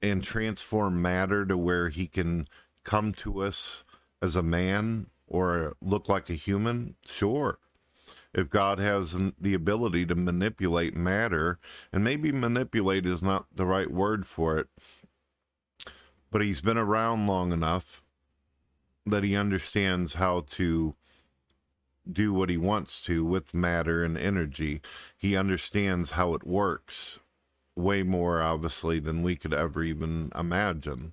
and 0.00 0.22
transform 0.22 1.02
matter 1.02 1.44
to 1.44 1.58
where 1.58 1.88
he 1.88 2.06
can 2.06 2.48
come 2.84 3.12
to 3.12 3.42
us 3.42 3.84
as 4.22 4.36
a 4.36 4.42
man 4.42 5.06
or 5.26 5.74
look 5.80 6.08
like 6.08 6.28
a 6.30 6.34
human, 6.34 6.96
sure. 7.04 7.58
If 8.32 8.50
God 8.50 8.78
has 8.78 9.16
the 9.40 9.54
ability 9.54 10.06
to 10.06 10.14
manipulate 10.14 10.96
matter, 10.96 11.58
and 11.92 12.02
maybe 12.02 12.32
manipulate 12.32 13.06
is 13.06 13.22
not 13.22 13.46
the 13.54 13.66
right 13.66 13.90
word 13.90 14.26
for 14.26 14.58
it, 14.58 14.66
but 16.30 16.42
he's 16.42 16.60
been 16.60 16.78
around 16.78 17.28
long 17.28 17.52
enough 17.52 18.02
that 19.06 19.22
he 19.22 19.36
understands 19.36 20.14
how 20.14 20.40
to 20.48 20.96
do 22.10 22.32
what 22.32 22.50
he 22.50 22.56
wants 22.56 23.00
to 23.02 23.24
with 23.24 23.54
matter 23.54 24.02
and 24.04 24.18
energy. 24.18 24.80
He 25.16 25.36
understands 25.36 26.12
how 26.12 26.34
it 26.34 26.44
works 26.44 27.20
way 27.76 28.02
more, 28.02 28.42
obviously, 28.42 28.98
than 28.98 29.22
we 29.22 29.36
could 29.36 29.54
ever 29.54 29.82
even 29.82 30.30
imagine. 30.34 31.12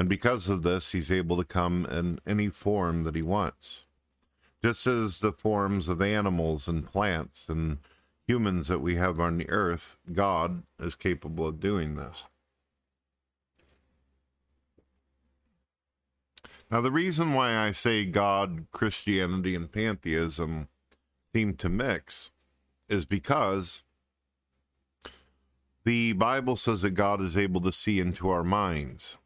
And 0.00 0.08
because 0.08 0.48
of 0.48 0.62
this, 0.62 0.92
he's 0.92 1.12
able 1.12 1.36
to 1.36 1.44
come 1.44 1.84
in 1.84 2.20
any 2.26 2.48
form 2.48 3.04
that 3.04 3.14
he 3.14 3.20
wants. 3.20 3.84
Just 4.62 4.86
as 4.86 5.18
the 5.18 5.30
forms 5.30 5.90
of 5.90 6.00
animals 6.00 6.68
and 6.68 6.86
plants 6.86 7.50
and 7.50 7.80
humans 8.26 8.68
that 8.68 8.78
we 8.78 8.94
have 8.94 9.20
on 9.20 9.36
the 9.36 9.50
earth, 9.50 9.98
God 10.10 10.62
is 10.78 10.94
capable 10.94 11.46
of 11.46 11.60
doing 11.60 11.96
this. 11.96 12.24
Now, 16.70 16.80
the 16.80 16.90
reason 16.90 17.34
why 17.34 17.58
I 17.58 17.72
say 17.72 18.06
God, 18.06 18.68
Christianity, 18.70 19.54
and 19.54 19.70
pantheism 19.70 20.68
seem 21.34 21.52
to 21.56 21.68
mix 21.68 22.30
is 22.88 23.04
because 23.04 23.82
the 25.84 26.14
Bible 26.14 26.56
says 26.56 26.80
that 26.80 26.92
God 26.92 27.20
is 27.20 27.36
able 27.36 27.60
to 27.60 27.70
see 27.70 28.00
into 28.00 28.30
our 28.30 28.42
minds. 28.42 29.18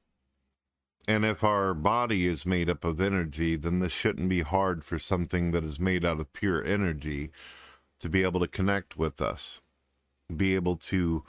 And 1.06 1.24
if 1.24 1.44
our 1.44 1.74
body 1.74 2.26
is 2.26 2.46
made 2.46 2.70
up 2.70 2.84
of 2.84 3.00
energy, 3.00 3.56
then 3.56 3.80
this 3.80 3.92
shouldn't 3.92 4.28
be 4.28 4.40
hard 4.40 4.84
for 4.84 4.98
something 4.98 5.50
that 5.50 5.64
is 5.64 5.78
made 5.78 6.04
out 6.04 6.20
of 6.20 6.32
pure 6.32 6.64
energy 6.64 7.30
to 8.00 8.08
be 8.08 8.22
able 8.22 8.40
to 8.40 8.48
connect 8.48 8.96
with 8.96 9.20
us, 9.20 9.60
be 10.34 10.54
able 10.54 10.76
to 10.76 11.24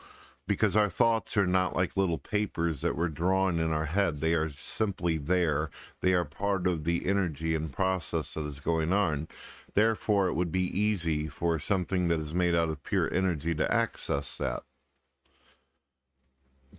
because 0.48 0.75
our 0.75 0.89
thoughts 0.89 1.36
are 1.38 1.48
not 1.48 1.75
like 1.75 1.98
little 1.98 2.17
papers 2.17 2.82
that 2.82 2.96
we're 2.96 3.10
drawing 3.10 3.58
in 3.58 3.72
our 3.72 3.86
head. 3.86 4.17
They 4.17 4.34
are 4.34 4.50
simply 4.50 5.17
there. 5.17 5.70
They 6.01 6.13
are 6.13 6.25
part 6.25 6.67
of 6.67 6.84
the 6.84 7.08
energy 7.08 7.55
and 7.55 7.72
process 7.72 8.36
that 8.36 8.46
is 8.46 8.60
going 8.60 8.94
on. 8.94 9.27
Therefore, 9.74 10.27
it 10.27 10.36
would 10.36 10.51
be 10.51 10.79
easy 10.79 11.27
for 11.27 11.58
something 11.60 12.08
that 12.10 12.20
is 12.20 12.34
made 12.34 12.55
out 12.55 12.70
of 12.70 12.84
pure 12.84 13.12
energy 13.13 13.55
to 13.55 13.74
access 13.74 14.38
that. 14.38 14.63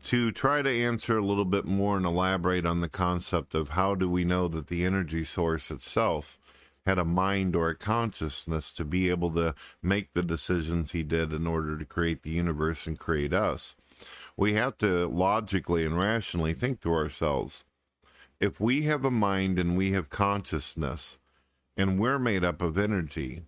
To 0.07 0.31
try 0.31 0.63
to 0.63 0.71
answer 0.71 1.19
a 1.19 1.27
little 1.27 1.45
bit 1.45 1.65
more 1.65 1.97
and 1.97 2.07
elaborate 2.07 2.65
on 2.65 2.81
the 2.81 2.89
concept 2.89 3.57
of 3.57 3.71
how 3.71 3.97
do 3.97 4.09
we 4.09 4.25
know 4.25 4.47
that 4.47 4.69
the 4.69 4.85
energy 4.85 5.25
source 5.25 5.69
itself 5.69 6.39
had 6.87 6.97
a 6.97 7.05
mind 7.05 7.57
or 7.57 7.71
a 7.71 7.75
consciousness 7.75 8.71
to 8.75 8.85
be 8.85 9.11
able 9.11 9.33
to 9.33 9.53
make 9.83 10.13
the 10.13 10.23
decisions 10.23 10.93
he 10.93 11.03
did 11.03 11.33
in 11.33 11.45
order 11.45 11.77
to 11.77 11.85
create 11.85 12.23
the 12.23 12.31
universe 12.31 12.87
and 12.87 13.01
create 13.01 13.33
us. 13.33 13.75
We 14.37 14.53
have 14.53 14.79
to 14.79 15.09
logically 15.09 15.85
and 15.85 15.99
rationally 15.99 16.53
think 16.53 16.81
to 16.83 16.93
ourselves 16.93 17.65
if 18.39 18.61
we 18.61 18.83
have 18.83 19.05
a 19.05 19.11
mind 19.11 19.59
and 19.59 19.77
we 19.77 19.91
have 19.91 20.09
consciousness 20.09 21.19
and 21.77 21.99
we're 21.99 22.21
made 22.21 22.45
up 22.45 22.63
of 22.63 22.79
energy, 22.79 23.43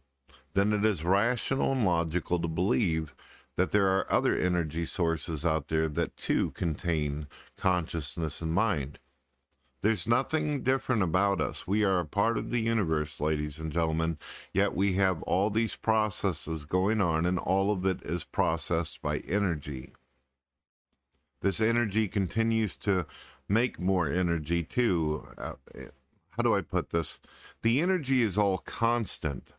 then 0.55 0.73
it 0.73 0.85
is 0.85 1.05
rational 1.05 1.71
and 1.71 1.85
logical 1.85 2.41
to 2.41 2.49
believe 2.49 3.15
that 3.59 3.73
there 3.73 3.88
are 3.88 4.11
other 4.11 4.38
energy 4.38 4.87
sources 4.87 5.45
out 5.45 5.67
there 5.67 5.88
that 5.88 6.17
too 6.17 6.53
contain 6.53 7.27
consciousness 7.57 8.41
and 8.41 8.53
mind. 8.53 9.00
There's 9.81 10.07
nothing 10.07 10.62
different 10.62 11.03
about 11.03 11.41
us. 11.41 11.67
We 11.67 11.83
are 11.83 11.99
a 11.99 12.05
part 12.05 12.38
of 12.38 12.50
the 12.50 12.61
universe, 12.61 13.21
ladies 13.21 13.59
and 13.59 13.73
gentlemen, 13.73 14.17
yet 14.55 14.77
we 14.77 14.93
have 14.93 15.25
all 15.25 15.50
these 15.50 15.75
processes 15.75 16.67
going 16.67 17.00
on, 17.00 17.27
and 17.27 17.37
all 17.37 17.73
of 17.73 17.85
it 17.85 18.00
is 18.03 18.23
processed 18.23 19.03
by 19.03 19.19
energy. 19.27 19.93
This 21.43 21.61
energy 21.61 22.07
continues 22.07 22.77
to 22.77 23.07
make 23.49 23.81
more 23.81 24.09
energy, 24.09 24.62
too. 24.62 25.27
Uh, 25.37 25.55
how 26.31 26.45
do 26.45 26.55
I 26.55 26.61
put 26.61 26.91
this? 26.91 27.19
The 27.62 27.81
energy 27.81 28.23
is 28.23 28.38
all 28.38 28.59
constant. 28.59 29.50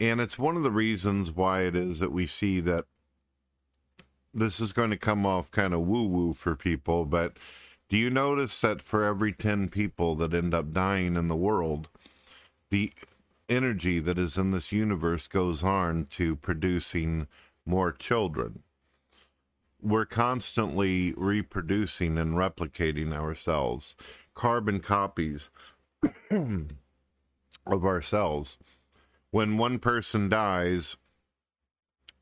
And 0.00 0.20
it's 0.20 0.38
one 0.38 0.56
of 0.56 0.62
the 0.62 0.70
reasons 0.70 1.30
why 1.32 1.62
it 1.62 1.76
is 1.76 1.98
that 2.00 2.12
we 2.12 2.26
see 2.26 2.60
that 2.60 2.86
this 4.32 4.58
is 4.60 4.72
going 4.72 4.90
to 4.90 4.96
come 4.96 5.24
off 5.24 5.50
kind 5.50 5.72
of 5.72 5.80
woo 5.80 6.04
woo 6.04 6.32
for 6.32 6.56
people, 6.56 7.04
but 7.04 7.36
do 7.88 7.96
you 7.96 8.10
notice 8.10 8.60
that 8.62 8.82
for 8.82 9.04
every 9.04 9.32
10 9.32 9.68
people 9.68 10.16
that 10.16 10.34
end 10.34 10.54
up 10.54 10.72
dying 10.72 11.14
in 11.16 11.28
the 11.28 11.36
world, 11.36 11.88
the 12.70 12.92
energy 13.48 14.00
that 14.00 14.18
is 14.18 14.36
in 14.36 14.50
this 14.50 14.72
universe 14.72 15.28
goes 15.28 15.62
on 15.62 16.06
to 16.10 16.34
producing 16.34 17.28
more 17.64 17.92
children? 17.92 18.62
We're 19.80 20.06
constantly 20.06 21.12
reproducing 21.16 22.18
and 22.18 22.34
replicating 22.34 23.12
ourselves, 23.12 23.94
carbon 24.34 24.80
copies 24.80 25.50
of 26.30 27.84
ourselves. 27.84 28.58
When 29.34 29.58
one 29.58 29.80
person 29.80 30.28
dies, 30.28 30.96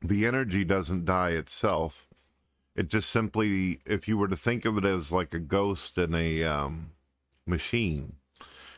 the 0.01 0.25
energy 0.25 0.65
doesn't 0.65 1.05
die 1.05 1.29
itself 1.29 2.07
it 2.75 2.89
just 2.89 3.09
simply, 3.09 3.79
if 3.85 4.07
you 4.07 4.17
were 4.17 4.27
to 4.27 4.35
think 4.35 4.65
of 4.65 4.77
it 4.77 4.85
as 4.85 5.11
like 5.11 5.33
a 5.33 5.39
ghost 5.39 5.97
in 5.97 6.15
a 6.15 6.43
um, 6.43 6.91
machine, 7.45 8.15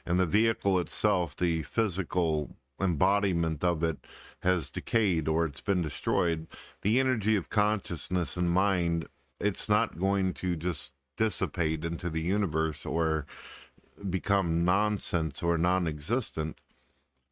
and 0.06 0.20
the 0.20 0.26
vehicle 0.26 0.80
itself, 0.80 1.36
the 1.36 1.64
physical 1.64 2.52
embodiment 2.80 3.64
of 3.64 3.84
it, 3.84 3.98
has 4.42 4.70
decayed 4.70 5.28
or 5.28 5.46
it's 5.46 5.62
been 5.62 5.82
destroyed, 5.82 6.48
the 6.82 7.00
energy 7.00 7.36
of 7.36 7.50
consciousness 7.50 8.36
and 8.36 8.50
mind, 8.50 9.08
it's 9.40 9.70
not 9.70 9.98
going 9.98 10.34
to 10.34 10.56
just 10.56 10.92
dissipate 11.18 11.86
into 11.86 12.10
the 12.10 12.22
universe 12.22 12.86
or 12.86 13.26
become 14.10 14.66
nonsense 14.66 15.42
or 15.42 15.58
non 15.58 15.88
existent. 15.88 16.60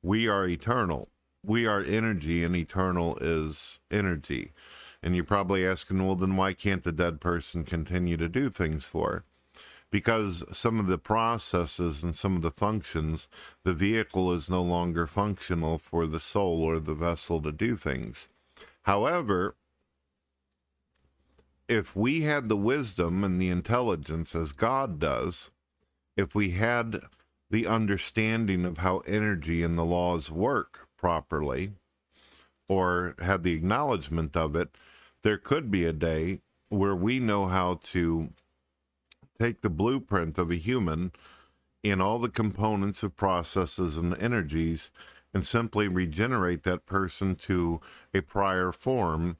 We 0.03 0.27
are 0.27 0.45
eternal. 0.45 1.07
We 1.45 1.65
are 1.65 1.81
energy, 1.81 2.44
and 2.44 2.55
eternal 2.55 3.18
is 3.22 3.79
energy. 3.89 4.51
And 5.01 5.16
you're 5.16 5.24
probably 5.24 5.66
asking, 5.66 6.05
well, 6.05 6.16
then 6.16 6.35
why 6.35 6.53
can't 6.53 6.83
the 6.83 6.92
dead 6.92 7.22
person 7.22 7.63
continue 7.63 8.18
to 8.18 8.27
do 8.27 8.50
things 8.50 8.83
for? 8.83 9.24
Because 9.92 10.44
some 10.51 10.77
of 10.79 10.87
the 10.87 10.98
processes 10.98 12.03
and 12.03 12.16
some 12.16 12.35
of 12.35 12.42
the 12.42 12.51
functions, 12.51 13.29
the 13.63 13.74
vehicle 13.74 14.33
is 14.33 14.50
no 14.50 14.61
longer 14.61 15.07
functional 15.07 15.77
for 15.77 16.05
the 16.05 16.20
soul 16.20 16.61
or 16.63 16.79
the 16.79 16.96
vessel 16.96 17.42
to 17.42 17.51
do 17.51 17.77
things. 17.77 18.27
However, 18.83 19.55
if 21.70 21.96
we 21.96 22.22
had 22.22 22.50
the 22.50 22.57
wisdom 22.57 23.24
and 23.24 23.39
the 23.39 23.50
intelligence 23.50 24.35
as 24.35 24.51
God 24.51 25.00
does, 25.00 25.51
if 26.18 26.35
we 26.35 26.51
had 26.51 27.01
the 27.53 27.68
understanding 27.68 28.66
of 28.66 28.79
how 28.79 28.98
energy 29.05 29.61
and 29.61 29.77
the 29.77 29.85
laws 29.85 30.31
work 30.31 30.87
properly, 30.98 31.72
or 32.68 33.13
had 33.20 33.44
the 33.44 33.53
acknowledgement 33.53 34.35
of 34.35 34.55
it, 34.55 34.70
there 35.22 35.37
could 35.37 35.70
be 35.70 35.85
a 35.85 35.94
day 35.94 36.39
where 36.70 36.96
we 36.96 37.20
know 37.20 37.46
how 37.46 37.79
to 37.83 38.29
take 39.39 39.61
the 39.61 39.70
blueprint 39.70 40.39
of 40.39 40.50
a 40.50 40.55
human 40.55 41.11
in 41.83 42.01
all 42.01 42.18
the 42.18 42.27
components 42.27 43.03
of 43.03 43.16
processes 43.16 43.98
and 43.98 44.18
energies 44.18 44.89
and 45.31 45.46
simply 45.46 45.87
regenerate 45.87 46.63
that 46.63 46.87
person 46.87 47.35
to 47.35 47.79
a 48.16 48.22
prior 48.22 48.72
form. 48.72 49.37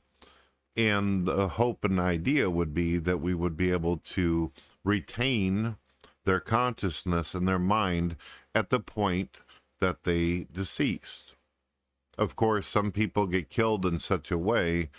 And 0.78 1.26
the 1.26 1.48
hope 1.48 1.84
and 1.84 2.00
idea 2.00 2.48
would 2.52 2.76
be 2.76 3.00
that 3.00 3.22
we 3.22 3.34
would 3.34 3.58
be 3.58 3.72
able 3.72 3.98
to 3.98 4.52
retain 4.84 5.78
their 6.26 6.40
consciousness 6.40 7.34
and 7.34 7.48
their 7.48 7.60
mind 7.60 8.16
at 8.56 8.70
the 8.70 8.80
point 8.80 9.38
that 9.80 10.04
they 10.04 10.48
deceased. 10.52 11.36
Of 12.18 12.36
course, 12.36 12.68
some 12.68 12.92
people 12.92 13.28
get 13.28 13.50
killed 13.50 13.86
in 13.86 14.00
such 14.00 14.32
a 14.32 14.38
way 14.38 14.90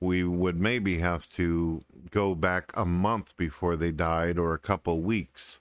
we 0.00 0.22
would 0.22 0.60
maybe 0.60 0.98
have 0.98 1.28
to 1.30 1.82
go 2.10 2.34
back 2.34 2.70
a 2.76 2.84
month 2.84 3.36
before 3.36 3.76
they 3.76 3.90
died 3.90 4.38
or 4.38 4.54
a 4.54 4.58
couple 4.58 5.00
weeks, 5.00 5.58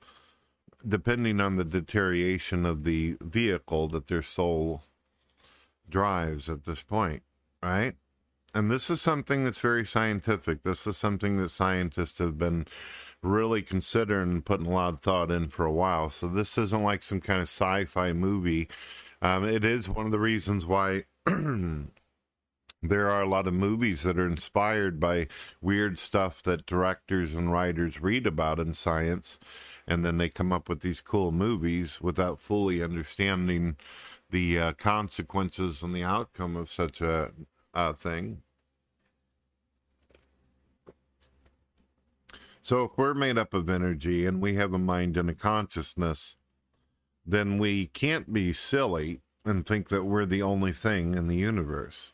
depending 0.87 1.41
on 1.41 1.55
the 1.55 1.63
deterioration 1.63 2.65
of 2.65 2.83
the 2.83 3.17
vehicle 3.21 3.87
that 3.87 4.07
their 4.07 4.21
soul 4.21 4.83
drives 5.89 6.49
at 6.49 6.65
this 6.65 6.83
point, 6.83 7.23
right? 7.63 7.95
And 8.53 8.69
this 8.69 8.89
is 8.89 9.01
something 9.01 9.43
that's 9.43 9.59
very 9.59 9.85
scientific. 9.85 10.63
This 10.63 10.85
is 10.85 10.97
something 10.97 11.37
that 11.37 11.49
scientists 11.49 12.19
have 12.19 12.37
been 12.37 12.65
really 13.27 13.61
considering 13.61 14.41
putting 14.41 14.67
a 14.67 14.71
lot 14.71 14.93
of 14.93 15.01
thought 15.01 15.31
in 15.31 15.49
for 15.49 15.65
a 15.65 15.71
while. 15.71 16.09
So 16.09 16.27
this 16.27 16.57
isn't 16.57 16.83
like 16.83 17.03
some 17.03 17.21
kind 17.21 17.41
of 17.41 17.49
sci 17.49 17.85
fi 17.85 18.13
movie. 18.13 18.67
Um, 19.21 19.45
it 19.45 19.65
is 19.65 19.89
one 19.89 20.05
of 20.05 20.11
the 20.11 20.19
reasons 20.19 20.65
why 20.65 21.05
there 21.25 23.09
are 23.09 23.21
a 23.21 23.29
lot 23.29 23.47
of 23.47 23.53
movies 23.53 24.03
that 24.03 24.19
are 24.19 24.27
inspired 24.27 24.99
by 24.99 25.27
weird 25.61 25.99
stuff 25.99 26.43
that 26.43 26.65
directors 26.65 27.35
and 27.35 27.51
writers 27.51 28.01
read 28.01 28.27
about 28.27 28.59
in 28.59 28.73
science 28.73 29.39
and 29.87 30.03
then 30.03 30.17
they 30.17 30.29
come 30.29 30.51
up 30.51 30.67
with 30.67 30.81
these 30.81 31.01
cool 31.01 31.31
movies 31.31 32.01
without 32.01 32.39
fully 32.39 32.83
understanding 32.83 33.77
the 34.29 34.59
uh, 34.59 34.73
consequences 34.73 35.81
and 35.81 35.95
the 35.95 36.03
outcome 36.03 36.55
of 36.55 36.69
such 36.69 36.99
a, 36.99 37.31
a 37.73 37.93
thing 37.93 38.41
so 42.67 42.83
if 42.83 42.91
we're 42.97 43.13
made 43.13 43.37
up 43.37 43.53
of 43.53 43.69
energy 43.69 44.25
and 44.25 44.41
we 44.41 44.55
have 44.55 44.73
a 44.73 44.79
mind 44.79 45.15
and 45.15 45.29
a 45.29 45.33
consciousness 45.33 46.35
then 47.25 47.57
we 47.57 47.87
can't 47.87 48.31
be 48.31 48.53
silly 48.53 49.21
and 49.45 49.65
think 49.65 49.89
that 49.89 50.03
we're 50.03 50.25
the 50.25 50.41
only 50.41 50.73
thing 50.73 51.13
in 51.13 51.27
the 51.27 51.35
universe. 51.35 52.13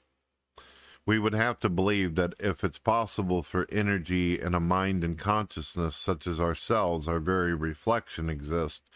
We 1.05 1.19
would 1.19 1.33
have 1.33 1.59
to 1.61 1.69
believe 1.69 2.15
that 2.15 2.33
if 2.39 2.63
it's 2.63 2.77
possible 2.77 3.43
for 3.43 3.67
energy 3.71 4.39
and 4.39 4.55
a 4.55 4.59
mind 4.59 5.03
and 5.03 5.17
consciousness 5.17 5.95
such 5.95 6.25
as 6.25 6.39
ourselves, 6.39 7.07
our 7.07 7.19
very 7.19 7.53
reflection 7.53 8.29
exist, 8.29 8.89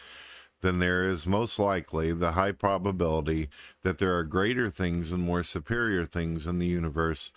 then 0.60 0.78
there 0.78 1.10
is 1.10 1.26
most 1.26 1.58
likely 1.58 2.12
the 2.12 2.32
high 2.32 2.52
probability 2.52 3.48
that 3.82 3.98
there 3.98 4.16
are 4.16 4.24
greater 4.24 4.70
things 4.70 5.12
and 5.12 5.22
more 5.22 5.42
superior 5.42 6.06
things 6.06 6.46
in 6.46 6.58
the 6.58 6.66
universe 6.66 7.30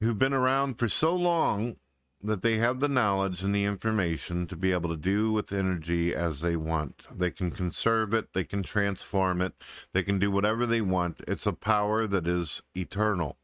who've 0.00 0.18
been 0.18 0.32
around 0.34 0.78
for 0.78 0.88
so 0.88 1.14
long 1.14 1.76
that 2.24 2.40
they 2.40 2.56
have 2.56 2.80
the 2.80 2.88
knowledge 2.88 3.42
and 3.42 3.54
the 3.54 3.64
information 3.64 4.46
to 4.46 4.56
be 4.56 4.72
able 4.72 4.88
to 4.88 4.96
do 4.96 5.30
with 5.30 5.52
energy 5.52 6.14
as 6.14 6.40
they 6.40 6.56
want. 6.56 7.02
They 7.14 7.30
can 7.30 7.50
conserve 7.50 8.14
it, 8.14 8.32
they 8.32 8.44
can 8.44 8.62
transform 8.62 9.42
it, 9.42 9.52
they 9.92 10.02
can 10.02 10.18
do 10.18 10.30
whatever 10.30 10.64
they 10.64 10.80
want. 10.80 11.20
It's 11.28 11.46
a 11.46 11.52
power 11.52 12.06
that 12.06 12.26
is 12.26 12.62
eternal. 12.74 13.36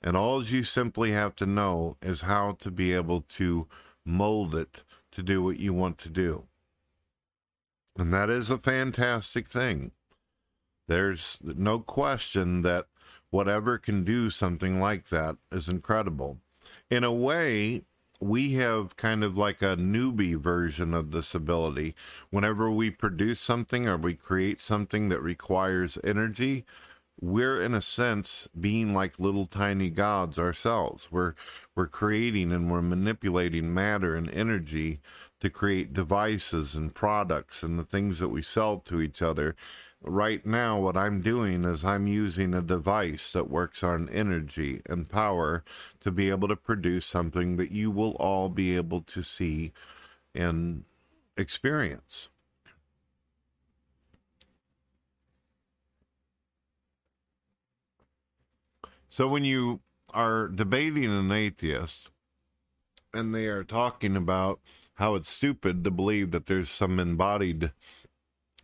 And 0.00 0.16
all 0.16 0.42
you 0.42 0.64
simply 0.64 1.12
have 1.12 1.36
to 1.36 1.46
know 1.46 1.98
is 2.00 2.22
how 2.22 2.52
to 2.60 2.70
be 2.70 2.94
able 2.94 3.20
to 3.20 3.68
mold 4.06 4.54
it 4.54 4.82
to 5.12 5.22
do 5.22 5.42
what 5.42 5.58
you 5.58 5.74
want 5.74 5.98
to 5.98 6.08
do. 6.08 6.46
And 7.98 8.14
that 8.14 8.30
is 8.30 8.50
a 8.50 8.56
fantastic 8.56 9.46
thing. 9.46 9.92
There's 10.88 11.38
no 11.42 11.80
question 11.80 12.62
that 12.62 12.86
whatever 13.28 13.76
can 13.76 14.04
do 14.04 14.30
something 14.30 14.80
like 14.80 15.10
that 15.10 15.36
is 15.52 15.68
incredible. 15.68 16.38
In 16.90 17.04
a 17.04 17.12
way, 17.12 17.82
we 18.20 18.52
have 18.52 18.96
kind 18.96 19.24
of 19.24 19.36
like 19.36 19.62
a 19.62 19.76
newbie 19.76 20.36
version 20.36 20.92
of 20.92 21.10
this 21.10 21.34
ability. 21.34 21.94
Whenever 22.30 22.70
we 22.70 22.90
produce 22.90 23.40
something 23.40 23.88
or 23.88 23.96
we 23.96 24.14
create 24.14 24.60
something 24.60 25.08
that 25.08 25.22
requires 25.22 25.98
energy, 26.04 26.66
we're 27.20 27.60
in 27.60 27.74
a 27.74 27.82
sense 27.82 28.48
being 28.58 28.92
like 28.92 29.18
little 29.18 29.46
tiny 29.46 29.90
gods 29.90 30.38
ourselves. 30.38 31.08
We're 31.10 31.34
we're 31.74 31.86
creating 31.86 32.52
and 32.52 32.70
we're 32.70 32.82
manipulating 32.82 33.72
matter 33.72 34.14
and 34.14 34.30
energy 34.30 35.00
to 35.40 35.50
create 35.50 35.92
devices 35.94 36.74
and 36.74 36.94
products 36.94 37.62
and 37.62 37.78
the 37.78 37.84
things 37.84 38.18
that 38.18 38.28
we 38.28 38.42
sell 38.42 38.78
to 38.80 39.00
each 39.00 39.22
other. 39.22 39.56
Right 40.02 40.46
now, 40.46 40.80
what 40.80 40.96
I'm 40.96 41.20
doing 41.20 41.64
is 41.64 41.84
I'm 41.84 42.06
using 42.06 42.54
a 42.54 42.62
device 42.62 43.32
that 43.32 43.50
works 43.50 43.82
on 43.84 44.08
energy 44.08 44.80
and 44.86 45.08
power 45.08 45.62
to 46.00 46.10
be 46.10 46.30
able 46.30 46.48
to 46.48 46.56
produce 46.56 47.04
something 47.04 47.56
that 47.56 47.70
you 47.70 47.90
will 47.90 48.12
all 48.12 48.48
be 48.48 48.76
able 48.76 49.02
to 49.02 49.22
see 49.22 49.72
and 50.34 50.84
experience. 51.36 52.30
So 59.10 59.28
when 59.28 59.44
you 59.44 59.80
are 60.14 60.48
debating 60.48 61.10
an 61.10 61.30
atheist 61.30 62.10
and 63.12 63.34
they 63.34 63.46
are 63.48 63.64
talking 63.64 64.16
about 64.16 64.60
how 64.94 65.14
it's 65.14 65.28
stupid 65.28 65.84
to 65.84 65.90
believe 65.90 66.30
that 66.30 66.46
there's 66.46 66.70
some 66.70 67.00
embodied 67.00 67.72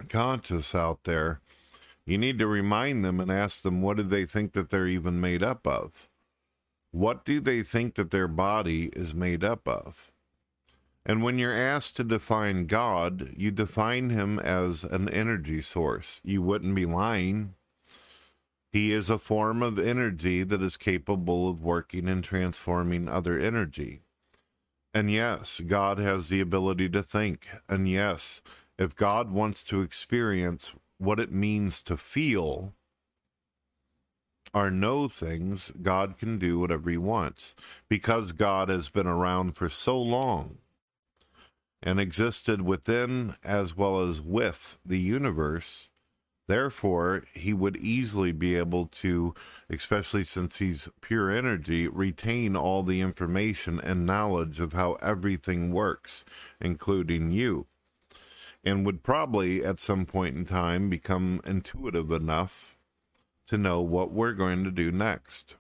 conscious 0.09 0.74
out 0.74 1.04
there, 1.04 1.40
you 2.04 2.18
need 2.18 2.38
to 2.38 2.46
remind 2.46 3.04
them 3.04 3.20
and 3.20 3.30
ask 3.30 3.62
them 3.62 3.82
what 3.82 3.96
do 3.96 4.02
they 4.02 4.24
think 4.24 4.52
that 4.52 4.70
they're 4.70 4.87
even 4.87 5.20
made 5.20 5.42
up 5.42 5.66
of? 5.66 6.09
What 6.92 7.24
do 7.24 7.40
they 7.40 7.62
think 7.62 7.94
that 7.96 8.11
their 8.11 8.28
body 8.28 8.90
is 8.94 9.14
made 9.14 9.42
up 9.42 9.66
of? 9.68 10.12
And 11.04 11.22
when 11.22 11.38
you're 11.38 11.52
asked 11.52 11.96
to 11.96 12.04
define 12.04 12.66
God, 12.66 13.30
you 13.37 13.50
define 13.50 14.11
him 14.11 14.38
as 14.40 14.82
an 14.82 15.09
energy 15.09 15.62
source. 15.62 16.20
You 16.24 16.42
wouldn't 16.42 16.74
be 16.74 16.87
lying. 16.87 17.54
He 18.72 18.92
is 18.92 19.09
a 19.09 19.18
form 19.18 19.62
of 19.62 19.78
energy 19.78 20.42
that 20.42 20.61
is 20.61 20.76
capable 20.76 21.48
of 21.48 21.62
working 21.62 22.09
and 22.09 22.24
transforming 22.24 23.09
other 23.09 23.38
energy. 23.38 24.00
And 24.92 25.11
yes, 25.11 25.61
God 25.61 25.98
has 25.98 26.28
the 26.28 26.40
ability 26.40 26.88
to 26.88 27.02
think. 27.02 27.46
And 27.68 27.88
yes, 27.88 28.42
if 28.78 28.94
God 28.94 29.30
wants 29.30 29.62
to 29.64 29.80
experience 29.80 30.72
what 30.98 31.20
it 31.20 31.32
means 31.32 31.82
to 31.82 31.96
feel 31.96 32.74
or 34.54 34.70
know 34.70 35.08
things, 35.08 35.72
God 35.82 36.18
can 36.18 36.38
do 36.38 36.58
whatever 36.58 36.90
he 36.90 36.96
wants. 36.96 37.54
Because 37.88 38.32
God 38.32 38.68
has 38.68 38.88
been 38.88 39.06
around 39.06 39.56
for 39.56 39.68
so 39.68 40.00
long 40.00 40.58
and 41.82 42.00
existed 42.00 42.62
within 42.62 43.34
as 43.44 43.76
well 43.76 44.00
as 44.00 44.20
with 44.22 44.78
the 44.84 44.98
universe, 44.98 45.88
Therefore, 46.48 47.24
he 47.34 47.52
would 47.52 47.76
easily 47.76 48.30
be 48.30 48.54
able 48.56 48.86
to, 48.86 49.34
especially 49.68 50.22
since 50.22 50.58
he's 50.58 50.88
pure 51.00 51.30
energy, 51.30 51.88
retain 51.88 52.54
all 52.54 52.84
the 52.84 53.00
information 53.00 53.80
and 53.80 54.06
knowledge 54.06 54.60
of 54.60 54.72
how 54.72 54.94
everything 55.02 55.72
works, 55.72 56.24
including 56.60 57.32
you. 57.32 57.66
And 58.66 58.85
would 58.85 59.02
probably 59.02 59.64
at 59.64 59.81
some 59.81 60.05
point 60.05 60.37
in 60.37 60.44
time 60.44 60.90
become 60.90 61.40
intuitive 61.46 62.11
enough 62.11 62.76
to 63.46 63.57
know 63.57 63.81
what 63.81 64.11
we're 64.11 64.33
going 64.33 64.64
to 64.64 64.70
do 64.70 64.90
next. 64.90 65.57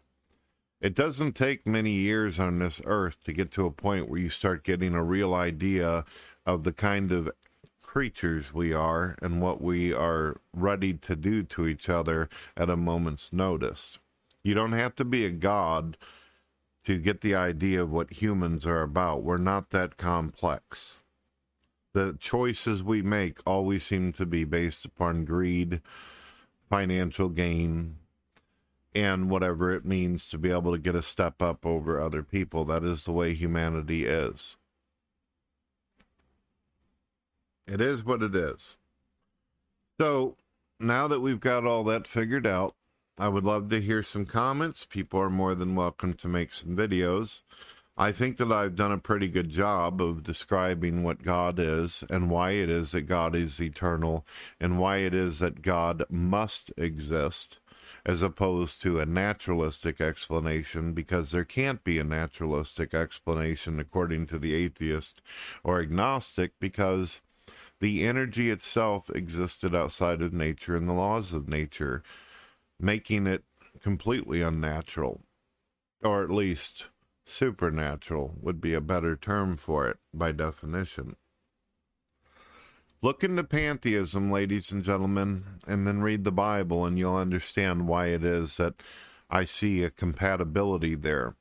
It 0.80 0.94
doesn't 0.94 1.34
take 1.34 1.66
many 1.66 1.92
years 1.92 2.38
on 2.38 2.58
this 2.58 2.82
earth 2.84 3.22
to 3.24 3.32
get 3.32 3.50
to 3.52 3.64
a 3.64 3.70
point 3.70 4.10
where 4.10 4.20
you 4.20 4.28
start 4.28 4.64
getting 4.64 4.94
a 4.94 5.04
real 5.04 5.34
idea 5.34 6.04
of 6.44 6.64
the 6.64 6.72
kind 6.72 7.12
of 7.12 7.30
creatures 7.80 8.52
we 8.52 8.72
are 8.72 9.16
and 9.22 9.40
what 9.40 9.62
we 9.62 9.92
are 9.92 10.40
ready 10.52 10.92
to 10.92 11.14
do 11.14 11.44
to 11.44 11.66
each 11.66 11.88
other 11.88 12.28
at 12.56 12.68
a 12.68 12.76
moment's 12.76 13.32
notice. 13.32 13.98
You 14.42 14.54
don't 14.54 14.72
have 14.72 14.96
to 14.96 15.04
be 15.04 15.24
a 15.24 15.30
god 15.30 15.96
to 16.84 16.98
get 16.98 17.20
the 17.20 17.34
idea 17.34 17.82
of 17.82 17.92
what 17.92 18.12
humans 18.14 18.66
are 18.66 18.82
about. 18.82 19.22
We're 19.22 19.38
not 19.38 19.70
that 19.70 19.96
complex. 19.96 20.98
The 21.96 22.14
choices 22.20 22.82
we 22.82 23.00
make 23.00 23.38
always 23.46 23.86
seem 23.86 24.12
to 24.12 24.26
be 24.26 24.44
based 24.44 24.84
upon 24.84 25.24
greed, 25.24 25.80
financial 26.68 27.30
gain, 27.30 27.96
and 28.94 29.30
whatever 29.30 29.72
it 29.72 29.86
means 29.86 30.26
to 30.26 30.36
be 30.36 30.50
able 30.50 30.72
to 30.72 30.78
get 30.78 30.94
a 30.94 31.00
step 31.00 31.40
up 31.40 31.64
over 31.64 31.98
other 31.98 32.22
people. 32.22 32.66
That 32.66 32.84
is 32.84 33.04
the 33.04 33.12
way 33.12 33.32
humanity 33.32 34.04
is. 34.04 34.58
It 37.66 37.80
is 37.80 38.04
what 38.04 38.22
it 38.22 38.34
is. 38.34 38.76
So 39.98 40.36
now 40.78 41.08
that 41.08 41.20
we've 41.20 41.40
got 41.40 41.64
all 41.64 41.82
that 41.84 42.06
figured 42.06 42.46
out, 42.46 42.74
I 43.18 43.28
would 43.28 43.44
love 43.44 43.70
to 43.70 43.80
hear 43.80 44.02
some 44.02 44.26
comments. 44.26 44.84
People 44.84 45.18
are 45.18 45.30
more 45.30 45.54
than 45.54 45.74
welcome 45.74 46.12
to 46.12 46.28
make 46.28 46.52
some 46.52 46.76
videos. 46.76 47.40
I 47.98 48.12
think 48.12 48.36
that 48.36 48.52
I've 48.52 48.76
done 48.76 48.92
a 48.92 48.98
pretty 48.98 49.28
good 49.28 49.48
job 49.48 50.02
of 50.02 50.22
describing 50.22 51.02
what 51.02 51.22
God 51.22 51.58
is 51.58 52.04
and 52.10 52.30
why 52.30 52.50
it 52.50 52.68
is 52.68 52.92
that 52.92 53.02
God 53.02 53.34
is 53.34 53.58
eternal 53.58 54.26
and 54.60 54.78
why 54.78 54.98
it 54.98 55.14
is 55.14 55.38
that 55.38 55.62
God 55.62 56.04
must 56.10 56.70
exist 56.76 57.58
as 58.04 58.20
opposed 58.20 58.82
to 58.82 59.00
a 59.00 59.06
naturalistic 59.06 59.98
explanation 59.98 60.92
because 60.92 61.30
there 61.30 61.44
can't 61.44 61.82
be 61.84 61.98
a 61.98 62.04
naturalistic 62.04 62.92
explanation 62.92 63.80
according 63.80 64.26
to 64.26 64.38
the 64.38 64.54
atheist 64.54 65.22
or 65.64 65.80
agnostic 65.80 66.52
because 66.60 67.22
the 67.80 68.06
energy 68.06 68.50
itself 68.50 69.08
existed 69.10 69.74
outside 69.74 70.20
of 70.20 70.34
nature 70.34 70.76
and 70.76 70.86
the 70.86 70.92
laws 70.92 71.32
of 71.32 71.48
nature, 71.48 72.02
making 72.78 73.26
it 73.26 73.44
completely 73.80 74.42
unnatural, 74.42 75.22
or 76.02 76.22
at 76.22 76.30
least 76.30 76.88
supernatural 77.26 78.36
would 78.40 78.60
be 78.60 78.72
a 78.72 78.80
better 78.80 79.16
term 79.16 79.56
for 79.56 79.88
it 79.88 79.98
by 80.14 80.32
definition. 80.32 81.16
Look 83.02 83.22
into 83.22 83.44
pantheism, 83.44 84.30
ladies 84.30 84.72
and 84.72 84.82
gentlemen, 84.82 85.44
and 85.66 85.86
then 85.86 86.00
read 86.00 86.24
the 86.24 86.32
Bible, 86.32 86.86
and 86.86 86.98
you'll 86.98 87.16
understand 87.16 87.86
why 87.86 88.06
it 88.06 88.24
is 88.24 88.56
that 88.56 88.74
I 89.28 89.44
see 89.44 89.82
a 89.82 89.90
compatibility 89.90 90.94
there. 90.94 91.36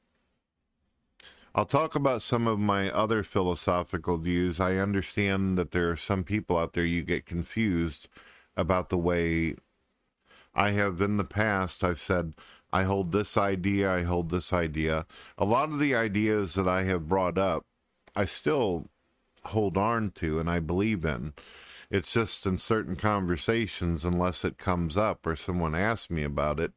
I'll 1.53 1.65
talk 1.65 1.95
about 1.95 2.21
some 2.21 2.47
of 2.47 2.59
my 2.59 2.91
other 2.91 3.23
philosophical 3.23 4.17
views. 4.17 4.59
I 4.59 4.75
understand 4.75 5.57
that 5.57 5.71
there 5.71 5.89
are 5.89 5.95
some 5.95 6.25
people 6.25 6.57
out 6.57 6.73
there 6.73 6.83
you 6.83 7.01
get 7.01 7.25
confused 7.25 8.09
about 8.57 8.89
the 8.89 8.97
way 8.97 9.55
I 10.53 10.71
have 10.71 10.99
in 10.99 11.15
the 11.15 11.23
past. 11.23 11.81
I've 11.81 12.01
said, 12.01 12.33
I 12.75 12.83
hold 12.83 13.13
this 13.13 13.37
idea, 13.37 13.89
I 13.89 14.03
hold 14.03 14.31
this 14.31 14.51
idea. 14.51 15.05
A 15.37 15.45
lot 15.45 15.69
of 15.69 15.79
the 15.79 15.95
ideas 15.95 16.55
that 16.55 16.67
I 16.67 16.83
have 16.83 17.07
brought 17.07 17.37
up, 17.37 17.63
I 18.17 18.25
still 18.25 18.89
hold 19.45 19.77
on 19.77 20.11
to 20.15 20.39
and 20.39 20.49
I 20.49 20.59
believe 20.59 21.05
in. 21.05 21.31
It's 21.89 22.11
just 22.11 22.45
in 22.45 22.57
certain 22.57 22.97
conversations, 22.97 24.03
unless 24.03 24.43
it 24.43 24.57
comes 24.57 24.97
up 24.97 25.25
or 25.25 25.37
someone 25.37 25.73
asks 25.73 26.09
me 26.09 26.23
about 26.23 26.59
it, 26.59 26.73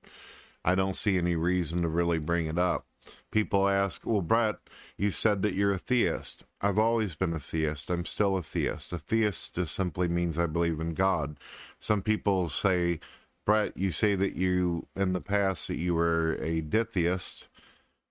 I 0.64 0.76
don't 0.76 0.94
see 0.94 1.18
any 1.18 1.34
reason 1.34 1.82
to 1.82 1.88
really 1.88 2.18
bring 2.20 2.46
it 2.46 2.60
up 2.60 2.86
people 3.30 3.68
ask, 3.68 4.02
Well, 4.04 4.22
Brett, 4.22 4.56
you 4.96 5.10
said 5.10 5.42
that 5.42 5.54
you're 5.54 5.72
a 5.72 5.78
theist. 5.78 6.44
I've 6.60 6.78
always 6.78 7.14
been 7.14 7.32
a 7.32 7.38
theist. 7.38 7.90
I'm 7.90 8.04
still 8.04 8.36
a 8.36 8.42
theist. 8.42 8.92
A 8.92 8.98
theist 8.98 9.54
just 9.54 9.74
simply 9.74 10.08
means 10.08 10.38
I 10.38 10.46
believe 10.46 10.80
in 10.80 10.94
God. 10.94 11.38
Some 11.78 12.02
people 12.02 12.48
say, 12.48 13.00
Brett, 13.48 13.78
you 13.78 13.92
say 13.92 14.14
that 14.14 14.36
you, 14.36 14.88
in 14.94 15.14
the 15.14 15.22
past, 15.22 15.68
that 15.68 15.78
you 15.78 15.94
were 15.94 16.34
a 16.42 16.60
ditheist 16.60 17.48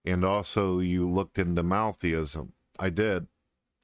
and 0.04 0.26
also 0.26 0.80
you 0.80 1.08
looked 1.08 1.38
into 1.38 1.62
maltheism. 1.62 2.54
I 2.80 2.90
did. 2.90 3.28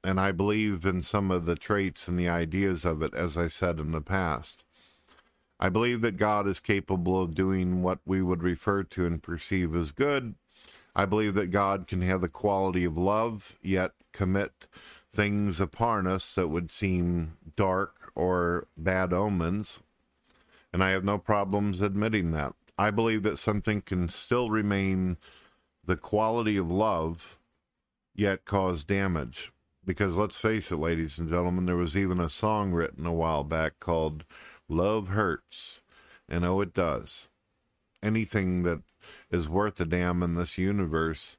And 0.02 0.18
I 0.18 0.32
believe 0.32 0.84
in 0.84 1.00
some 1.02 1.30
of 1.30 1.46
the 1.46 1.54
traits 1.54 2.08
and 2.08 2.18
the 2.18 2.28
ideas 2.28 2.84
of 2.84 3.04
it, 3.04 3.14
as 3.14 3.36
I 3.36 3.46
said 3.46 3.78
in 3.78 3.92
the 3.92 4.00
past. 4.00 4.64
I 5.60 5.68
believe 5.68 6.00
that 6.00 6.16
God 6.16 6.48
is 6.48 6.58
capable 6.58 7.22
of 7.22 7.36
doing 7.36 7.84
what 7.84 8.00
we 8.04 8.20
would 8.20 8.42
refer 8.42 8.82
to 8.82 9.06
and 9.06 9.22
perceive 9.22 9.76
as 9.76 9.92
good, 9.92 10.34
I 10.96 11.06
believe 11.06 11.34
that 11.34 11.52
God 11.52 11.86
can 11.86 12.02
have 12.02 12.20
the 12.20 12.28
quality 12.28 12.84
of 12.84 12.98
love, 12.98 13.56
yet 13.62 13.92
commit 14.12 14.66
things 15.12 15.60
upon 15.60 16.08
us 16.08 16.34
that 16.34 16.48
would 16.48 16.72
seem 16.72 17.34
dark 17.54 18.10
or 18.16 18.66
bad 18.76 19.12
omens. 19.12 19.78
And 20.74 20.82
I 20.82 20.90
have 20.90 21.04
no 21.04 21.18
problems 21.18 21.80
admitting 21.80 22.32
that. 22.32 22.52
I 22.76 22.90
believe 22.90 23.22
that 23.22 23.38
something 23.38 23.80
can 23.80 24.08
still 24.08 24.50
remain 24.50 25.18
the 25.86 25.96
quality 25.96 26.56
of 26.56 26.68
love, 26.68 27.38
yet 28.12 28.44
cause 28.44 28.82
damage. 28.82 29.52
Because 29.86 30.16
let's 30.16 30.36
face 30.36 30.72
it, 30.72 30.80
ladies 30.80 31.16
and 31.16 31.30
gentlemen, 31.30 31.66
there 31.66 31.76
was 31.76 31.96
even 31.96 32.18
a 32.18 32.28
song 32.28 32.72
written 32.72 33.06
a 33.06 33.12
while 33.12 33.44
back 33.44 33.78
called 33.78 34.24
Love 34.68 35.10
Hurts. 35.10 35.80
And 36.28 36.44
oh, 36.44 36.60
it 36.60 36.74
does. 36.74 37.28
Anything 38.02 38.64
that 38.64 38.82
is 39.30 39.48
worth 39.48 39.80
a 39.80 39.84
damn 39.84 40.24
in 40.24 40.34
this 40.34 40.58
universe 40.58 41.36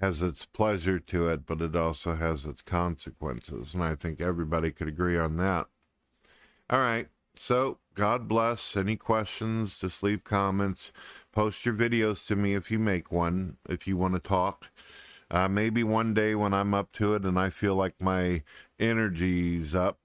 has 0.00 0.22
its 0.22 0.46
pleasure 0.46 1.00
to 1.00 1.26
it, 1.26 1.46
but 1.46 1.60
it 1.60 1.74
also 1.74 2.14
has 2.14 2.44
its 2.44 2.62
consequences. 2.62 3.74
And 3.74 3.82
I 3.82 3.96
think 3.96 4.20
everybody 4.20 4.70
could 4.70 4.86
agree 4.86 5.18
on 5.18 5.36
that. 5.38 5.66
All 6.70 6.78
right. 6.78 7.08
So, 7.34 7.79
God 7.94 8.28
bless. 8.28 8.76
Any 8.76 8.96
questions, 8.96 9.78
just 9.78 10.02
leave 10.02 10.24
comments. 10.24 10.92
Post 11.32 11.64
your 11.66 11.74
videos 11.74 12.26
to 12.28 12.36
me 12.36 12.54
if 12.54 12.70
you 12.70 12.78
make 12.78 13.10
one, 13.10 13.56
if 13.68 13.86
you 13.86 13.96
want 13.96 14.14
to 14.14 14.20
talk. 14.20 14.70
Uh, 15.30 15.48
maybe 15.48 15.84
one 15.84 16.12
day 16.12 16.34
when 16.34 16.52
I'm 16.52 16.74
up 16.74 16.92
to 16.92 17.14
it 17.14 17.24
and 17.24 17.38
I 17.38 17.50
feel 17.50 17.74
like 17.76 17.94
my 18.00 18.42
energy's 18.80 19.74
up, 19.74 19.98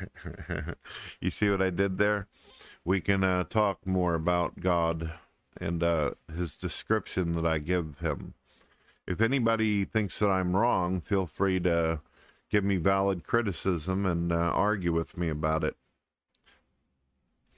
you 1.20 1.30
see 1.30 1.48
what 1.48 1.62
I 1.62 1.70
did 1.70 1.96
there? 1.98 2.26
We 2.84 3.00
can 3.00 3.22
uh, 3.22 3.44
talk 3.44 3.86
more 3.86 4.14
about 4.14 4.58
God 4.58 5.12
and 5.60 5.82
uh, 5.82 6.12
his 6.34 6.56
description 6.56 7.34
that 7.34 7.46
I 7.46 7.58
give 7.58 7.98
him. 7.98 8.34
If 9.06 9.20
anybody 9.20 9.84
thinks 9.84 10.18
that 10.18 10.30
I'm 10.30 10.56
wrong, 10.56 11.00
feel 11.00 11.26
free 11.26 11.60
to 11.60 12.00
give 12.50 12.64
me 12.64 12.76
valid 12.76 13.24
criticism 13.24 14.06
and 14.06 14.32
uh, 14.32 14.36
argue 14.36 14.92
with 14.92 15.16
me 15.16 15.28
about 15.28 15.62
it. 15.62 15.76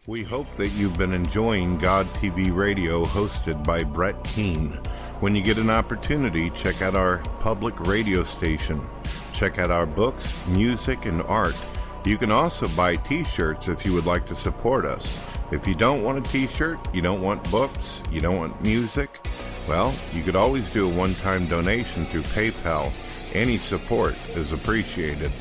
We 0.07 0.23
hope 0.23 0.55
that 0.57 0.69
you've 0.73 0.99
been 0.99 1.14
enjoying 1.14 1.79
God 1.79 2.07
TV 2.09 2.55
Radio 2.55 3.07
hosted 3.07 3.64
by 3.64 3.85
Brett 3.85 4.23
Keane. 4.23 4.73
When 5.21 5.35
you 5.35 5.43
get 5.43 5.57
an 5.57 5.71
opportunity, 5.71 6.51
check 6.51 6.83
out 6.83 6.95
our 6.95 7.21
public 7.40 7.81
radio 7.81 8.23
station. 8.23 8.87
Check 9.33 9.59
out 9.59 9.71
our 9.71 9.87
books, 9.87 10.47
music, 10.49 11.07
and 11.07 11.23
art. 11.23 11.57
You 12.05 12.19
can 12.19 12.31
also 12.31 12.69
buy 12.77 12.97
t 12.97 13.25
shirts 13.25 13.69
if 13.69 13.87
you 13.87 13.95
would 13.95 14.05
like 14.05 14.27
to 14.27 14.37
support 14.37 14.85
us. 14.85 15.19
If 15.51 15.67
you 15.67 15.75
don't 15.75 16.03
want 16.03 16.19
a 16.19 16.31
t 16.31 16.49
shirt, 16.49 16.79
you 16.95 17.01
don't 17.01 17.23
want 17.23 17.51
books, 17.51 18.03
you 18.11 18.21
don't 18.21 18.37
want 18.37 18.62
music, 18.62 19.27
well, 19.67 19.95
you 20.12 20.23
could 20.23 20.37
always 20.37 20.69
do 20.69 20.87
a 20.87 20.95
one 20.95 21.14
time 21.14 21.49
donation 21.49 22.05
through 22.07 22.25
PayPal. 22.25 22.93
Any 23.33 23.57
support 23.57 24.14
is 24.35 24.53
appreciated. 24.53 25.33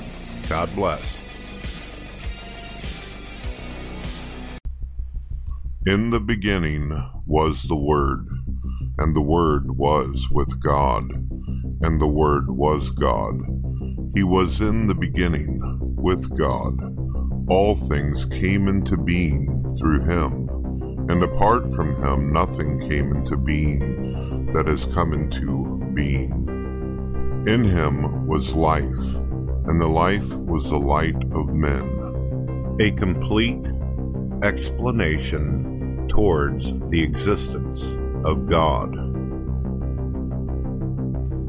God 0.48 0.74
bless. 0.74 1.23
In 5.86 6.12
the 6.12 6.20
beginning 6.22 6.94
was 7.26 7.64
the 7.64 7.76
Word, 7.76 8.26
and 9.00 9.14
the 9.14 9.22
Word 9.22 9.76
was 9.76 10.30
with 10.32 10.64
God, 10.64 11.12
and 11.82 12.00
the 12.00 12.08
Word 12.08 12.50
was 12.50 12.90
God. 12.90 13.42
He 14.16 14.24
was 14.24 14.62
in 14.62 14.88
the 14.88 14.96
beginning 14.96 15.60
with 15.98 16.38
God. 16.38 16.80
All 17.50 17.76
things 17.76 18.24
came 18.24 18.70
into 18.70 18.96
being 18.96 19.76
through 19.78 20.06
him, 20.06 20.48
and 21.10 21.22
apart 21.22 21.68
from 21.76 22.02
him 22.02 22.32
nothing 22.32 22.80
came 22.88 23.12
into 23.12 23.36
being 23.36 24.46
that 24.54 24.68
has 24.68 24.86
come 24.86 25.12
into 25.12 25.84
being. 25.94 26.32
In 27.46 27.66
him 27.66 28.26
was 28.26 28.56
life, 28.56 29.16
and 29.66 29.82
the 29.82 29.90
life 29.90 30.34
was 30.38 30.70
the 30.70 30.80
light 30.80 31.22
of 31.34 31.54
men. 31.54 32.78
A 32.80 32.90
complete 32.92 33.68
explanation 34.44 35.63
towards 36.08 36.80
the 36.90 37.02
existence 37.02 37.96
of 38.26 38.48
God. 38.48 38.94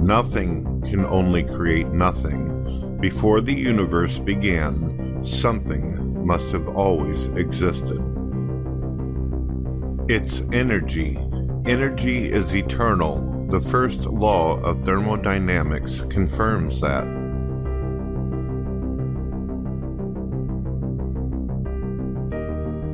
Nothing 0.00 0.82
can 0.82 1.04
only 1.06 1.44
create 1.44 1.88
nothing. 1.88 2.98
Before 3.00 3.40
the 3.40 3.54
universe 3.54 4.18
began, 4.18 5.24
something 5.24 6.26
must 6.26 6.52
have 6.52 6.68
always 6.68 7.26
existed. 7.36 8.02
It's 10.08 10.42
energy. 10.52 11.16
Energy 11.66 12.30
is 12.30 12.54
eternal. 12.54 13.46
The 13.50 13.60
first 13.60 14.04
law 14.04 14.58
of 14.60 14.84
thermodynamics 14.84 16.02
confirms 16.10 16.80
that. 16.82 17.13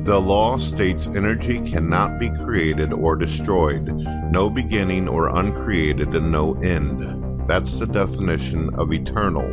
The 0.03 0.19
law 0.19 0.57
states 0.57 1.05
energy 1.05 1.61
cannot 1.61 2.17
be 2.17 2.31
created 2.31 2.91
or 2.91 3.15
destroyed, 3.15 3.85
no 4.31 4.49
beginning 4.49 5.07
or 5.07 5.27
uncreated, 5.27 6.15
and 6.15 6.31
no 6.31 6.55
end. 6.55 7.47
That's 7.47 7.77
the 7.77 7.85
definition 7.85 8.73
of 8.73 8.91
eternal. 8.91 9.47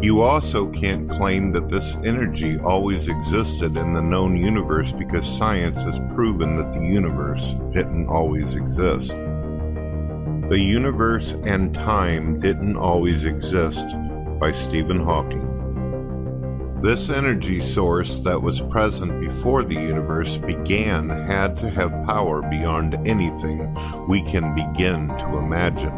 You 0.00 0.22
also 0.22 0.68
can't 0.68 1.10
claim 1.10 1.50
that 1.50 1.68
this 1.68 1.96
energy 2.04 2.56
always 2.60 3.08
existed 3.08 3.76
in 3.76 3.92
the 3.92 4.02
known 4.02 4.36
universe 4.36 4.92
because 4.92 5.26
science 5.26 5.78
has 5.78 5.98
proven 6.14 6.56
that 6.58 6.72
the 6.72 6.86
universe 6.86 7.54
didn't 7.72 8.06
always 8.06 8.54
exist. 8.54 9.16
The 10.48 10.60
universe 10.60 11.34
and 11.42 11.74
time 11.74 12.38
didn't 12.38 12.76
always 12.76 13.24
exist 13.24 13.84
by 14.38 14.52
Stephen 14.52 15.00
Hawking. 15.00 15.47
This 16.80 17.10
energy 17.10 17.60
source 17.60 18.20
that 18.20 18.40
was 18.40 18.60
present 18.60 19.20
before 19.20 19.64
the 19.64 19.74
universe 19.74 20.38
began 20.38 21.08
had 21.08 21.56
to 21.56 21.70
have 21.70 21.90
power 22.06 22.40
beyond 22.40 22.94
anything 23.04 23.76
we 24.06 24.22
can 24.22 24.54
begin 24.54 25.08
to 25.08 25.38
imagine. 25.38 25.92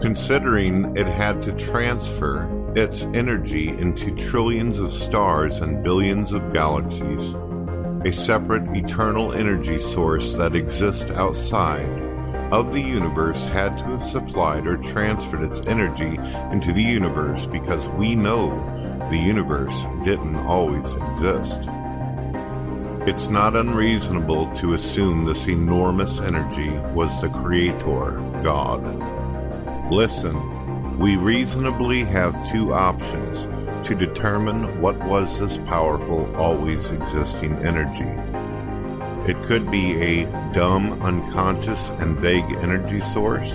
Considering 0.00 0.96
it 0.96 1.06
had 1.06 1.42
to 1.42 1.52
transfer 1.52 2.48
its 2.74 3.02
energy 3.12 3.68
into 3.68 4.14
trillions 4.14 4.78
of 4.78 4.90
stars 4.90 5.58
and 5.58 5.84
billions 5.84 6.32
of 6.32 6.54
galaxies, 6.54 7.34
a 8.06 8.12
separate 8.12 8.74
eternal 8.74 9.34
energy 9.34 9.78
source 9.78 10.32
that 10.36 10.56
exists 10.56 11.10
outside 11.10 12.05
of 12.52 12.72
the 12.72 12.80
universe 12.80 13.44
had 13.46 13.76
to 13.78 13.84
have 13.84 14.02
supplied 14.02 14.66
or 14.66 14.76
transferred 14.76 15.42
its 15.42 15.60
energy 15.66 16.18
into 16.52 16.72
the 16.72 16.82
universe 16.82 17.46
because 17.46 17.88
we 17.90 18.14
know 18.14 18.50
the 19.10 19.18
universe 19.18 19.84
didn't 20.04 20.36
always 20.36 20.94
exist. 20.94 21.68
It's 23.08 23.28
not 23.28 23.54
unreasonable 23.54 24.52
to 24.56 24.74
assume 24.74 25.24
this 25.24 25.46
enormous 25.46 26.20
energy 26.20 26.70
was 26.94 27.20
the 27.20 27.28
Creator, 27.28 28.20
God. 28.42 28.82
Listen, 29.92 30.98
we 30.98 31.16
reasonably 31.16 32.02
have 32.04 32.50
two 32.50 32.72
options 32.72 33.46
to 33.86 33.94
determine 33.94 34.80
what 34.80 34.98
was 35.04 35.38
this 35.38 35.58
powerful, 35.58 36.34
always 36.34 36.90
existing 36.90 37.54
energy. 37.64 38.35
It 39.28 39.42
could 39.42 39.72
be 39.72 40.00
a 40.00 40.24
dumb, 40.52 41.02
unconscious, 41.02 41.90
and 41.98 42.16
vague 42.16 42.48
energy 42.58 43.00
source. 43.00 43.52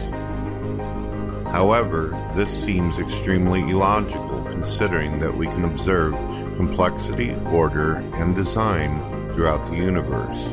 However, 1.46 2.10
this 2.36 2.52
seems 2.52 3.00
extremely 3.00 3.62
illogical 3.62 4.44
considering 4.50 5.20
that 5.20 5.34
we 5.34 5.48
can 5.48 5.64
observe 5.64 6.14
complexity, 6.58 7.34
order, 7.54 7.96
and 8.16 8.36
design 8.36 9.00
throughout 9.34 9.66
the 9.66 9.78
universe. 9.78 10.50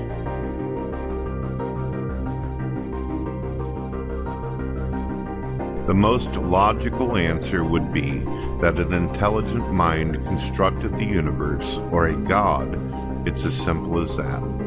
The 5.88 5.94
most 5.94 6.33
logical 6.37 7.16
answer 7.16 7.64
would 7.64 7.92
be 7.92 8.18
that 8.61 8.78
an 8.78 8.92
intelligent 8.92 9.72
mind 9.72 10.14
constructed 10.24 10.96
the 10.96 11.04
universe, 11.04 11.78
or 11.90 12.07
a 12.07 12.14
god. 12.14 12.78
It's 13.26 13.44
as 13.44 13.57
simple 13.57 14.00
as 14.00 14.16
that. 14.16 14.58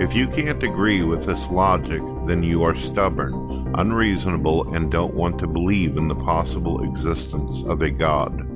If 0.00 0.14
you 0.14 0.28
can't 0.28 0.62
agree 0.62 1.02
with 1.02 1.26
this 1.26 1.50
logic, 1.50 2.00
then 2.24 2.44
you 2.44 2.62
are 2.62 2.76
stubborn, 2.76 3.72
unreasonable, 3.74 4.72
and 4.72 4.92
don't 4.92 5.12
want 5.12 5.40
to 5.40 5.48
believe 5.48 5.96
in 5.96 6.06
the 6.06 6.14
possible 6.14 6.84
existence 6.84 7.64
of 7.64 7.82
a 7.82 7.90
God. 7.90 8.47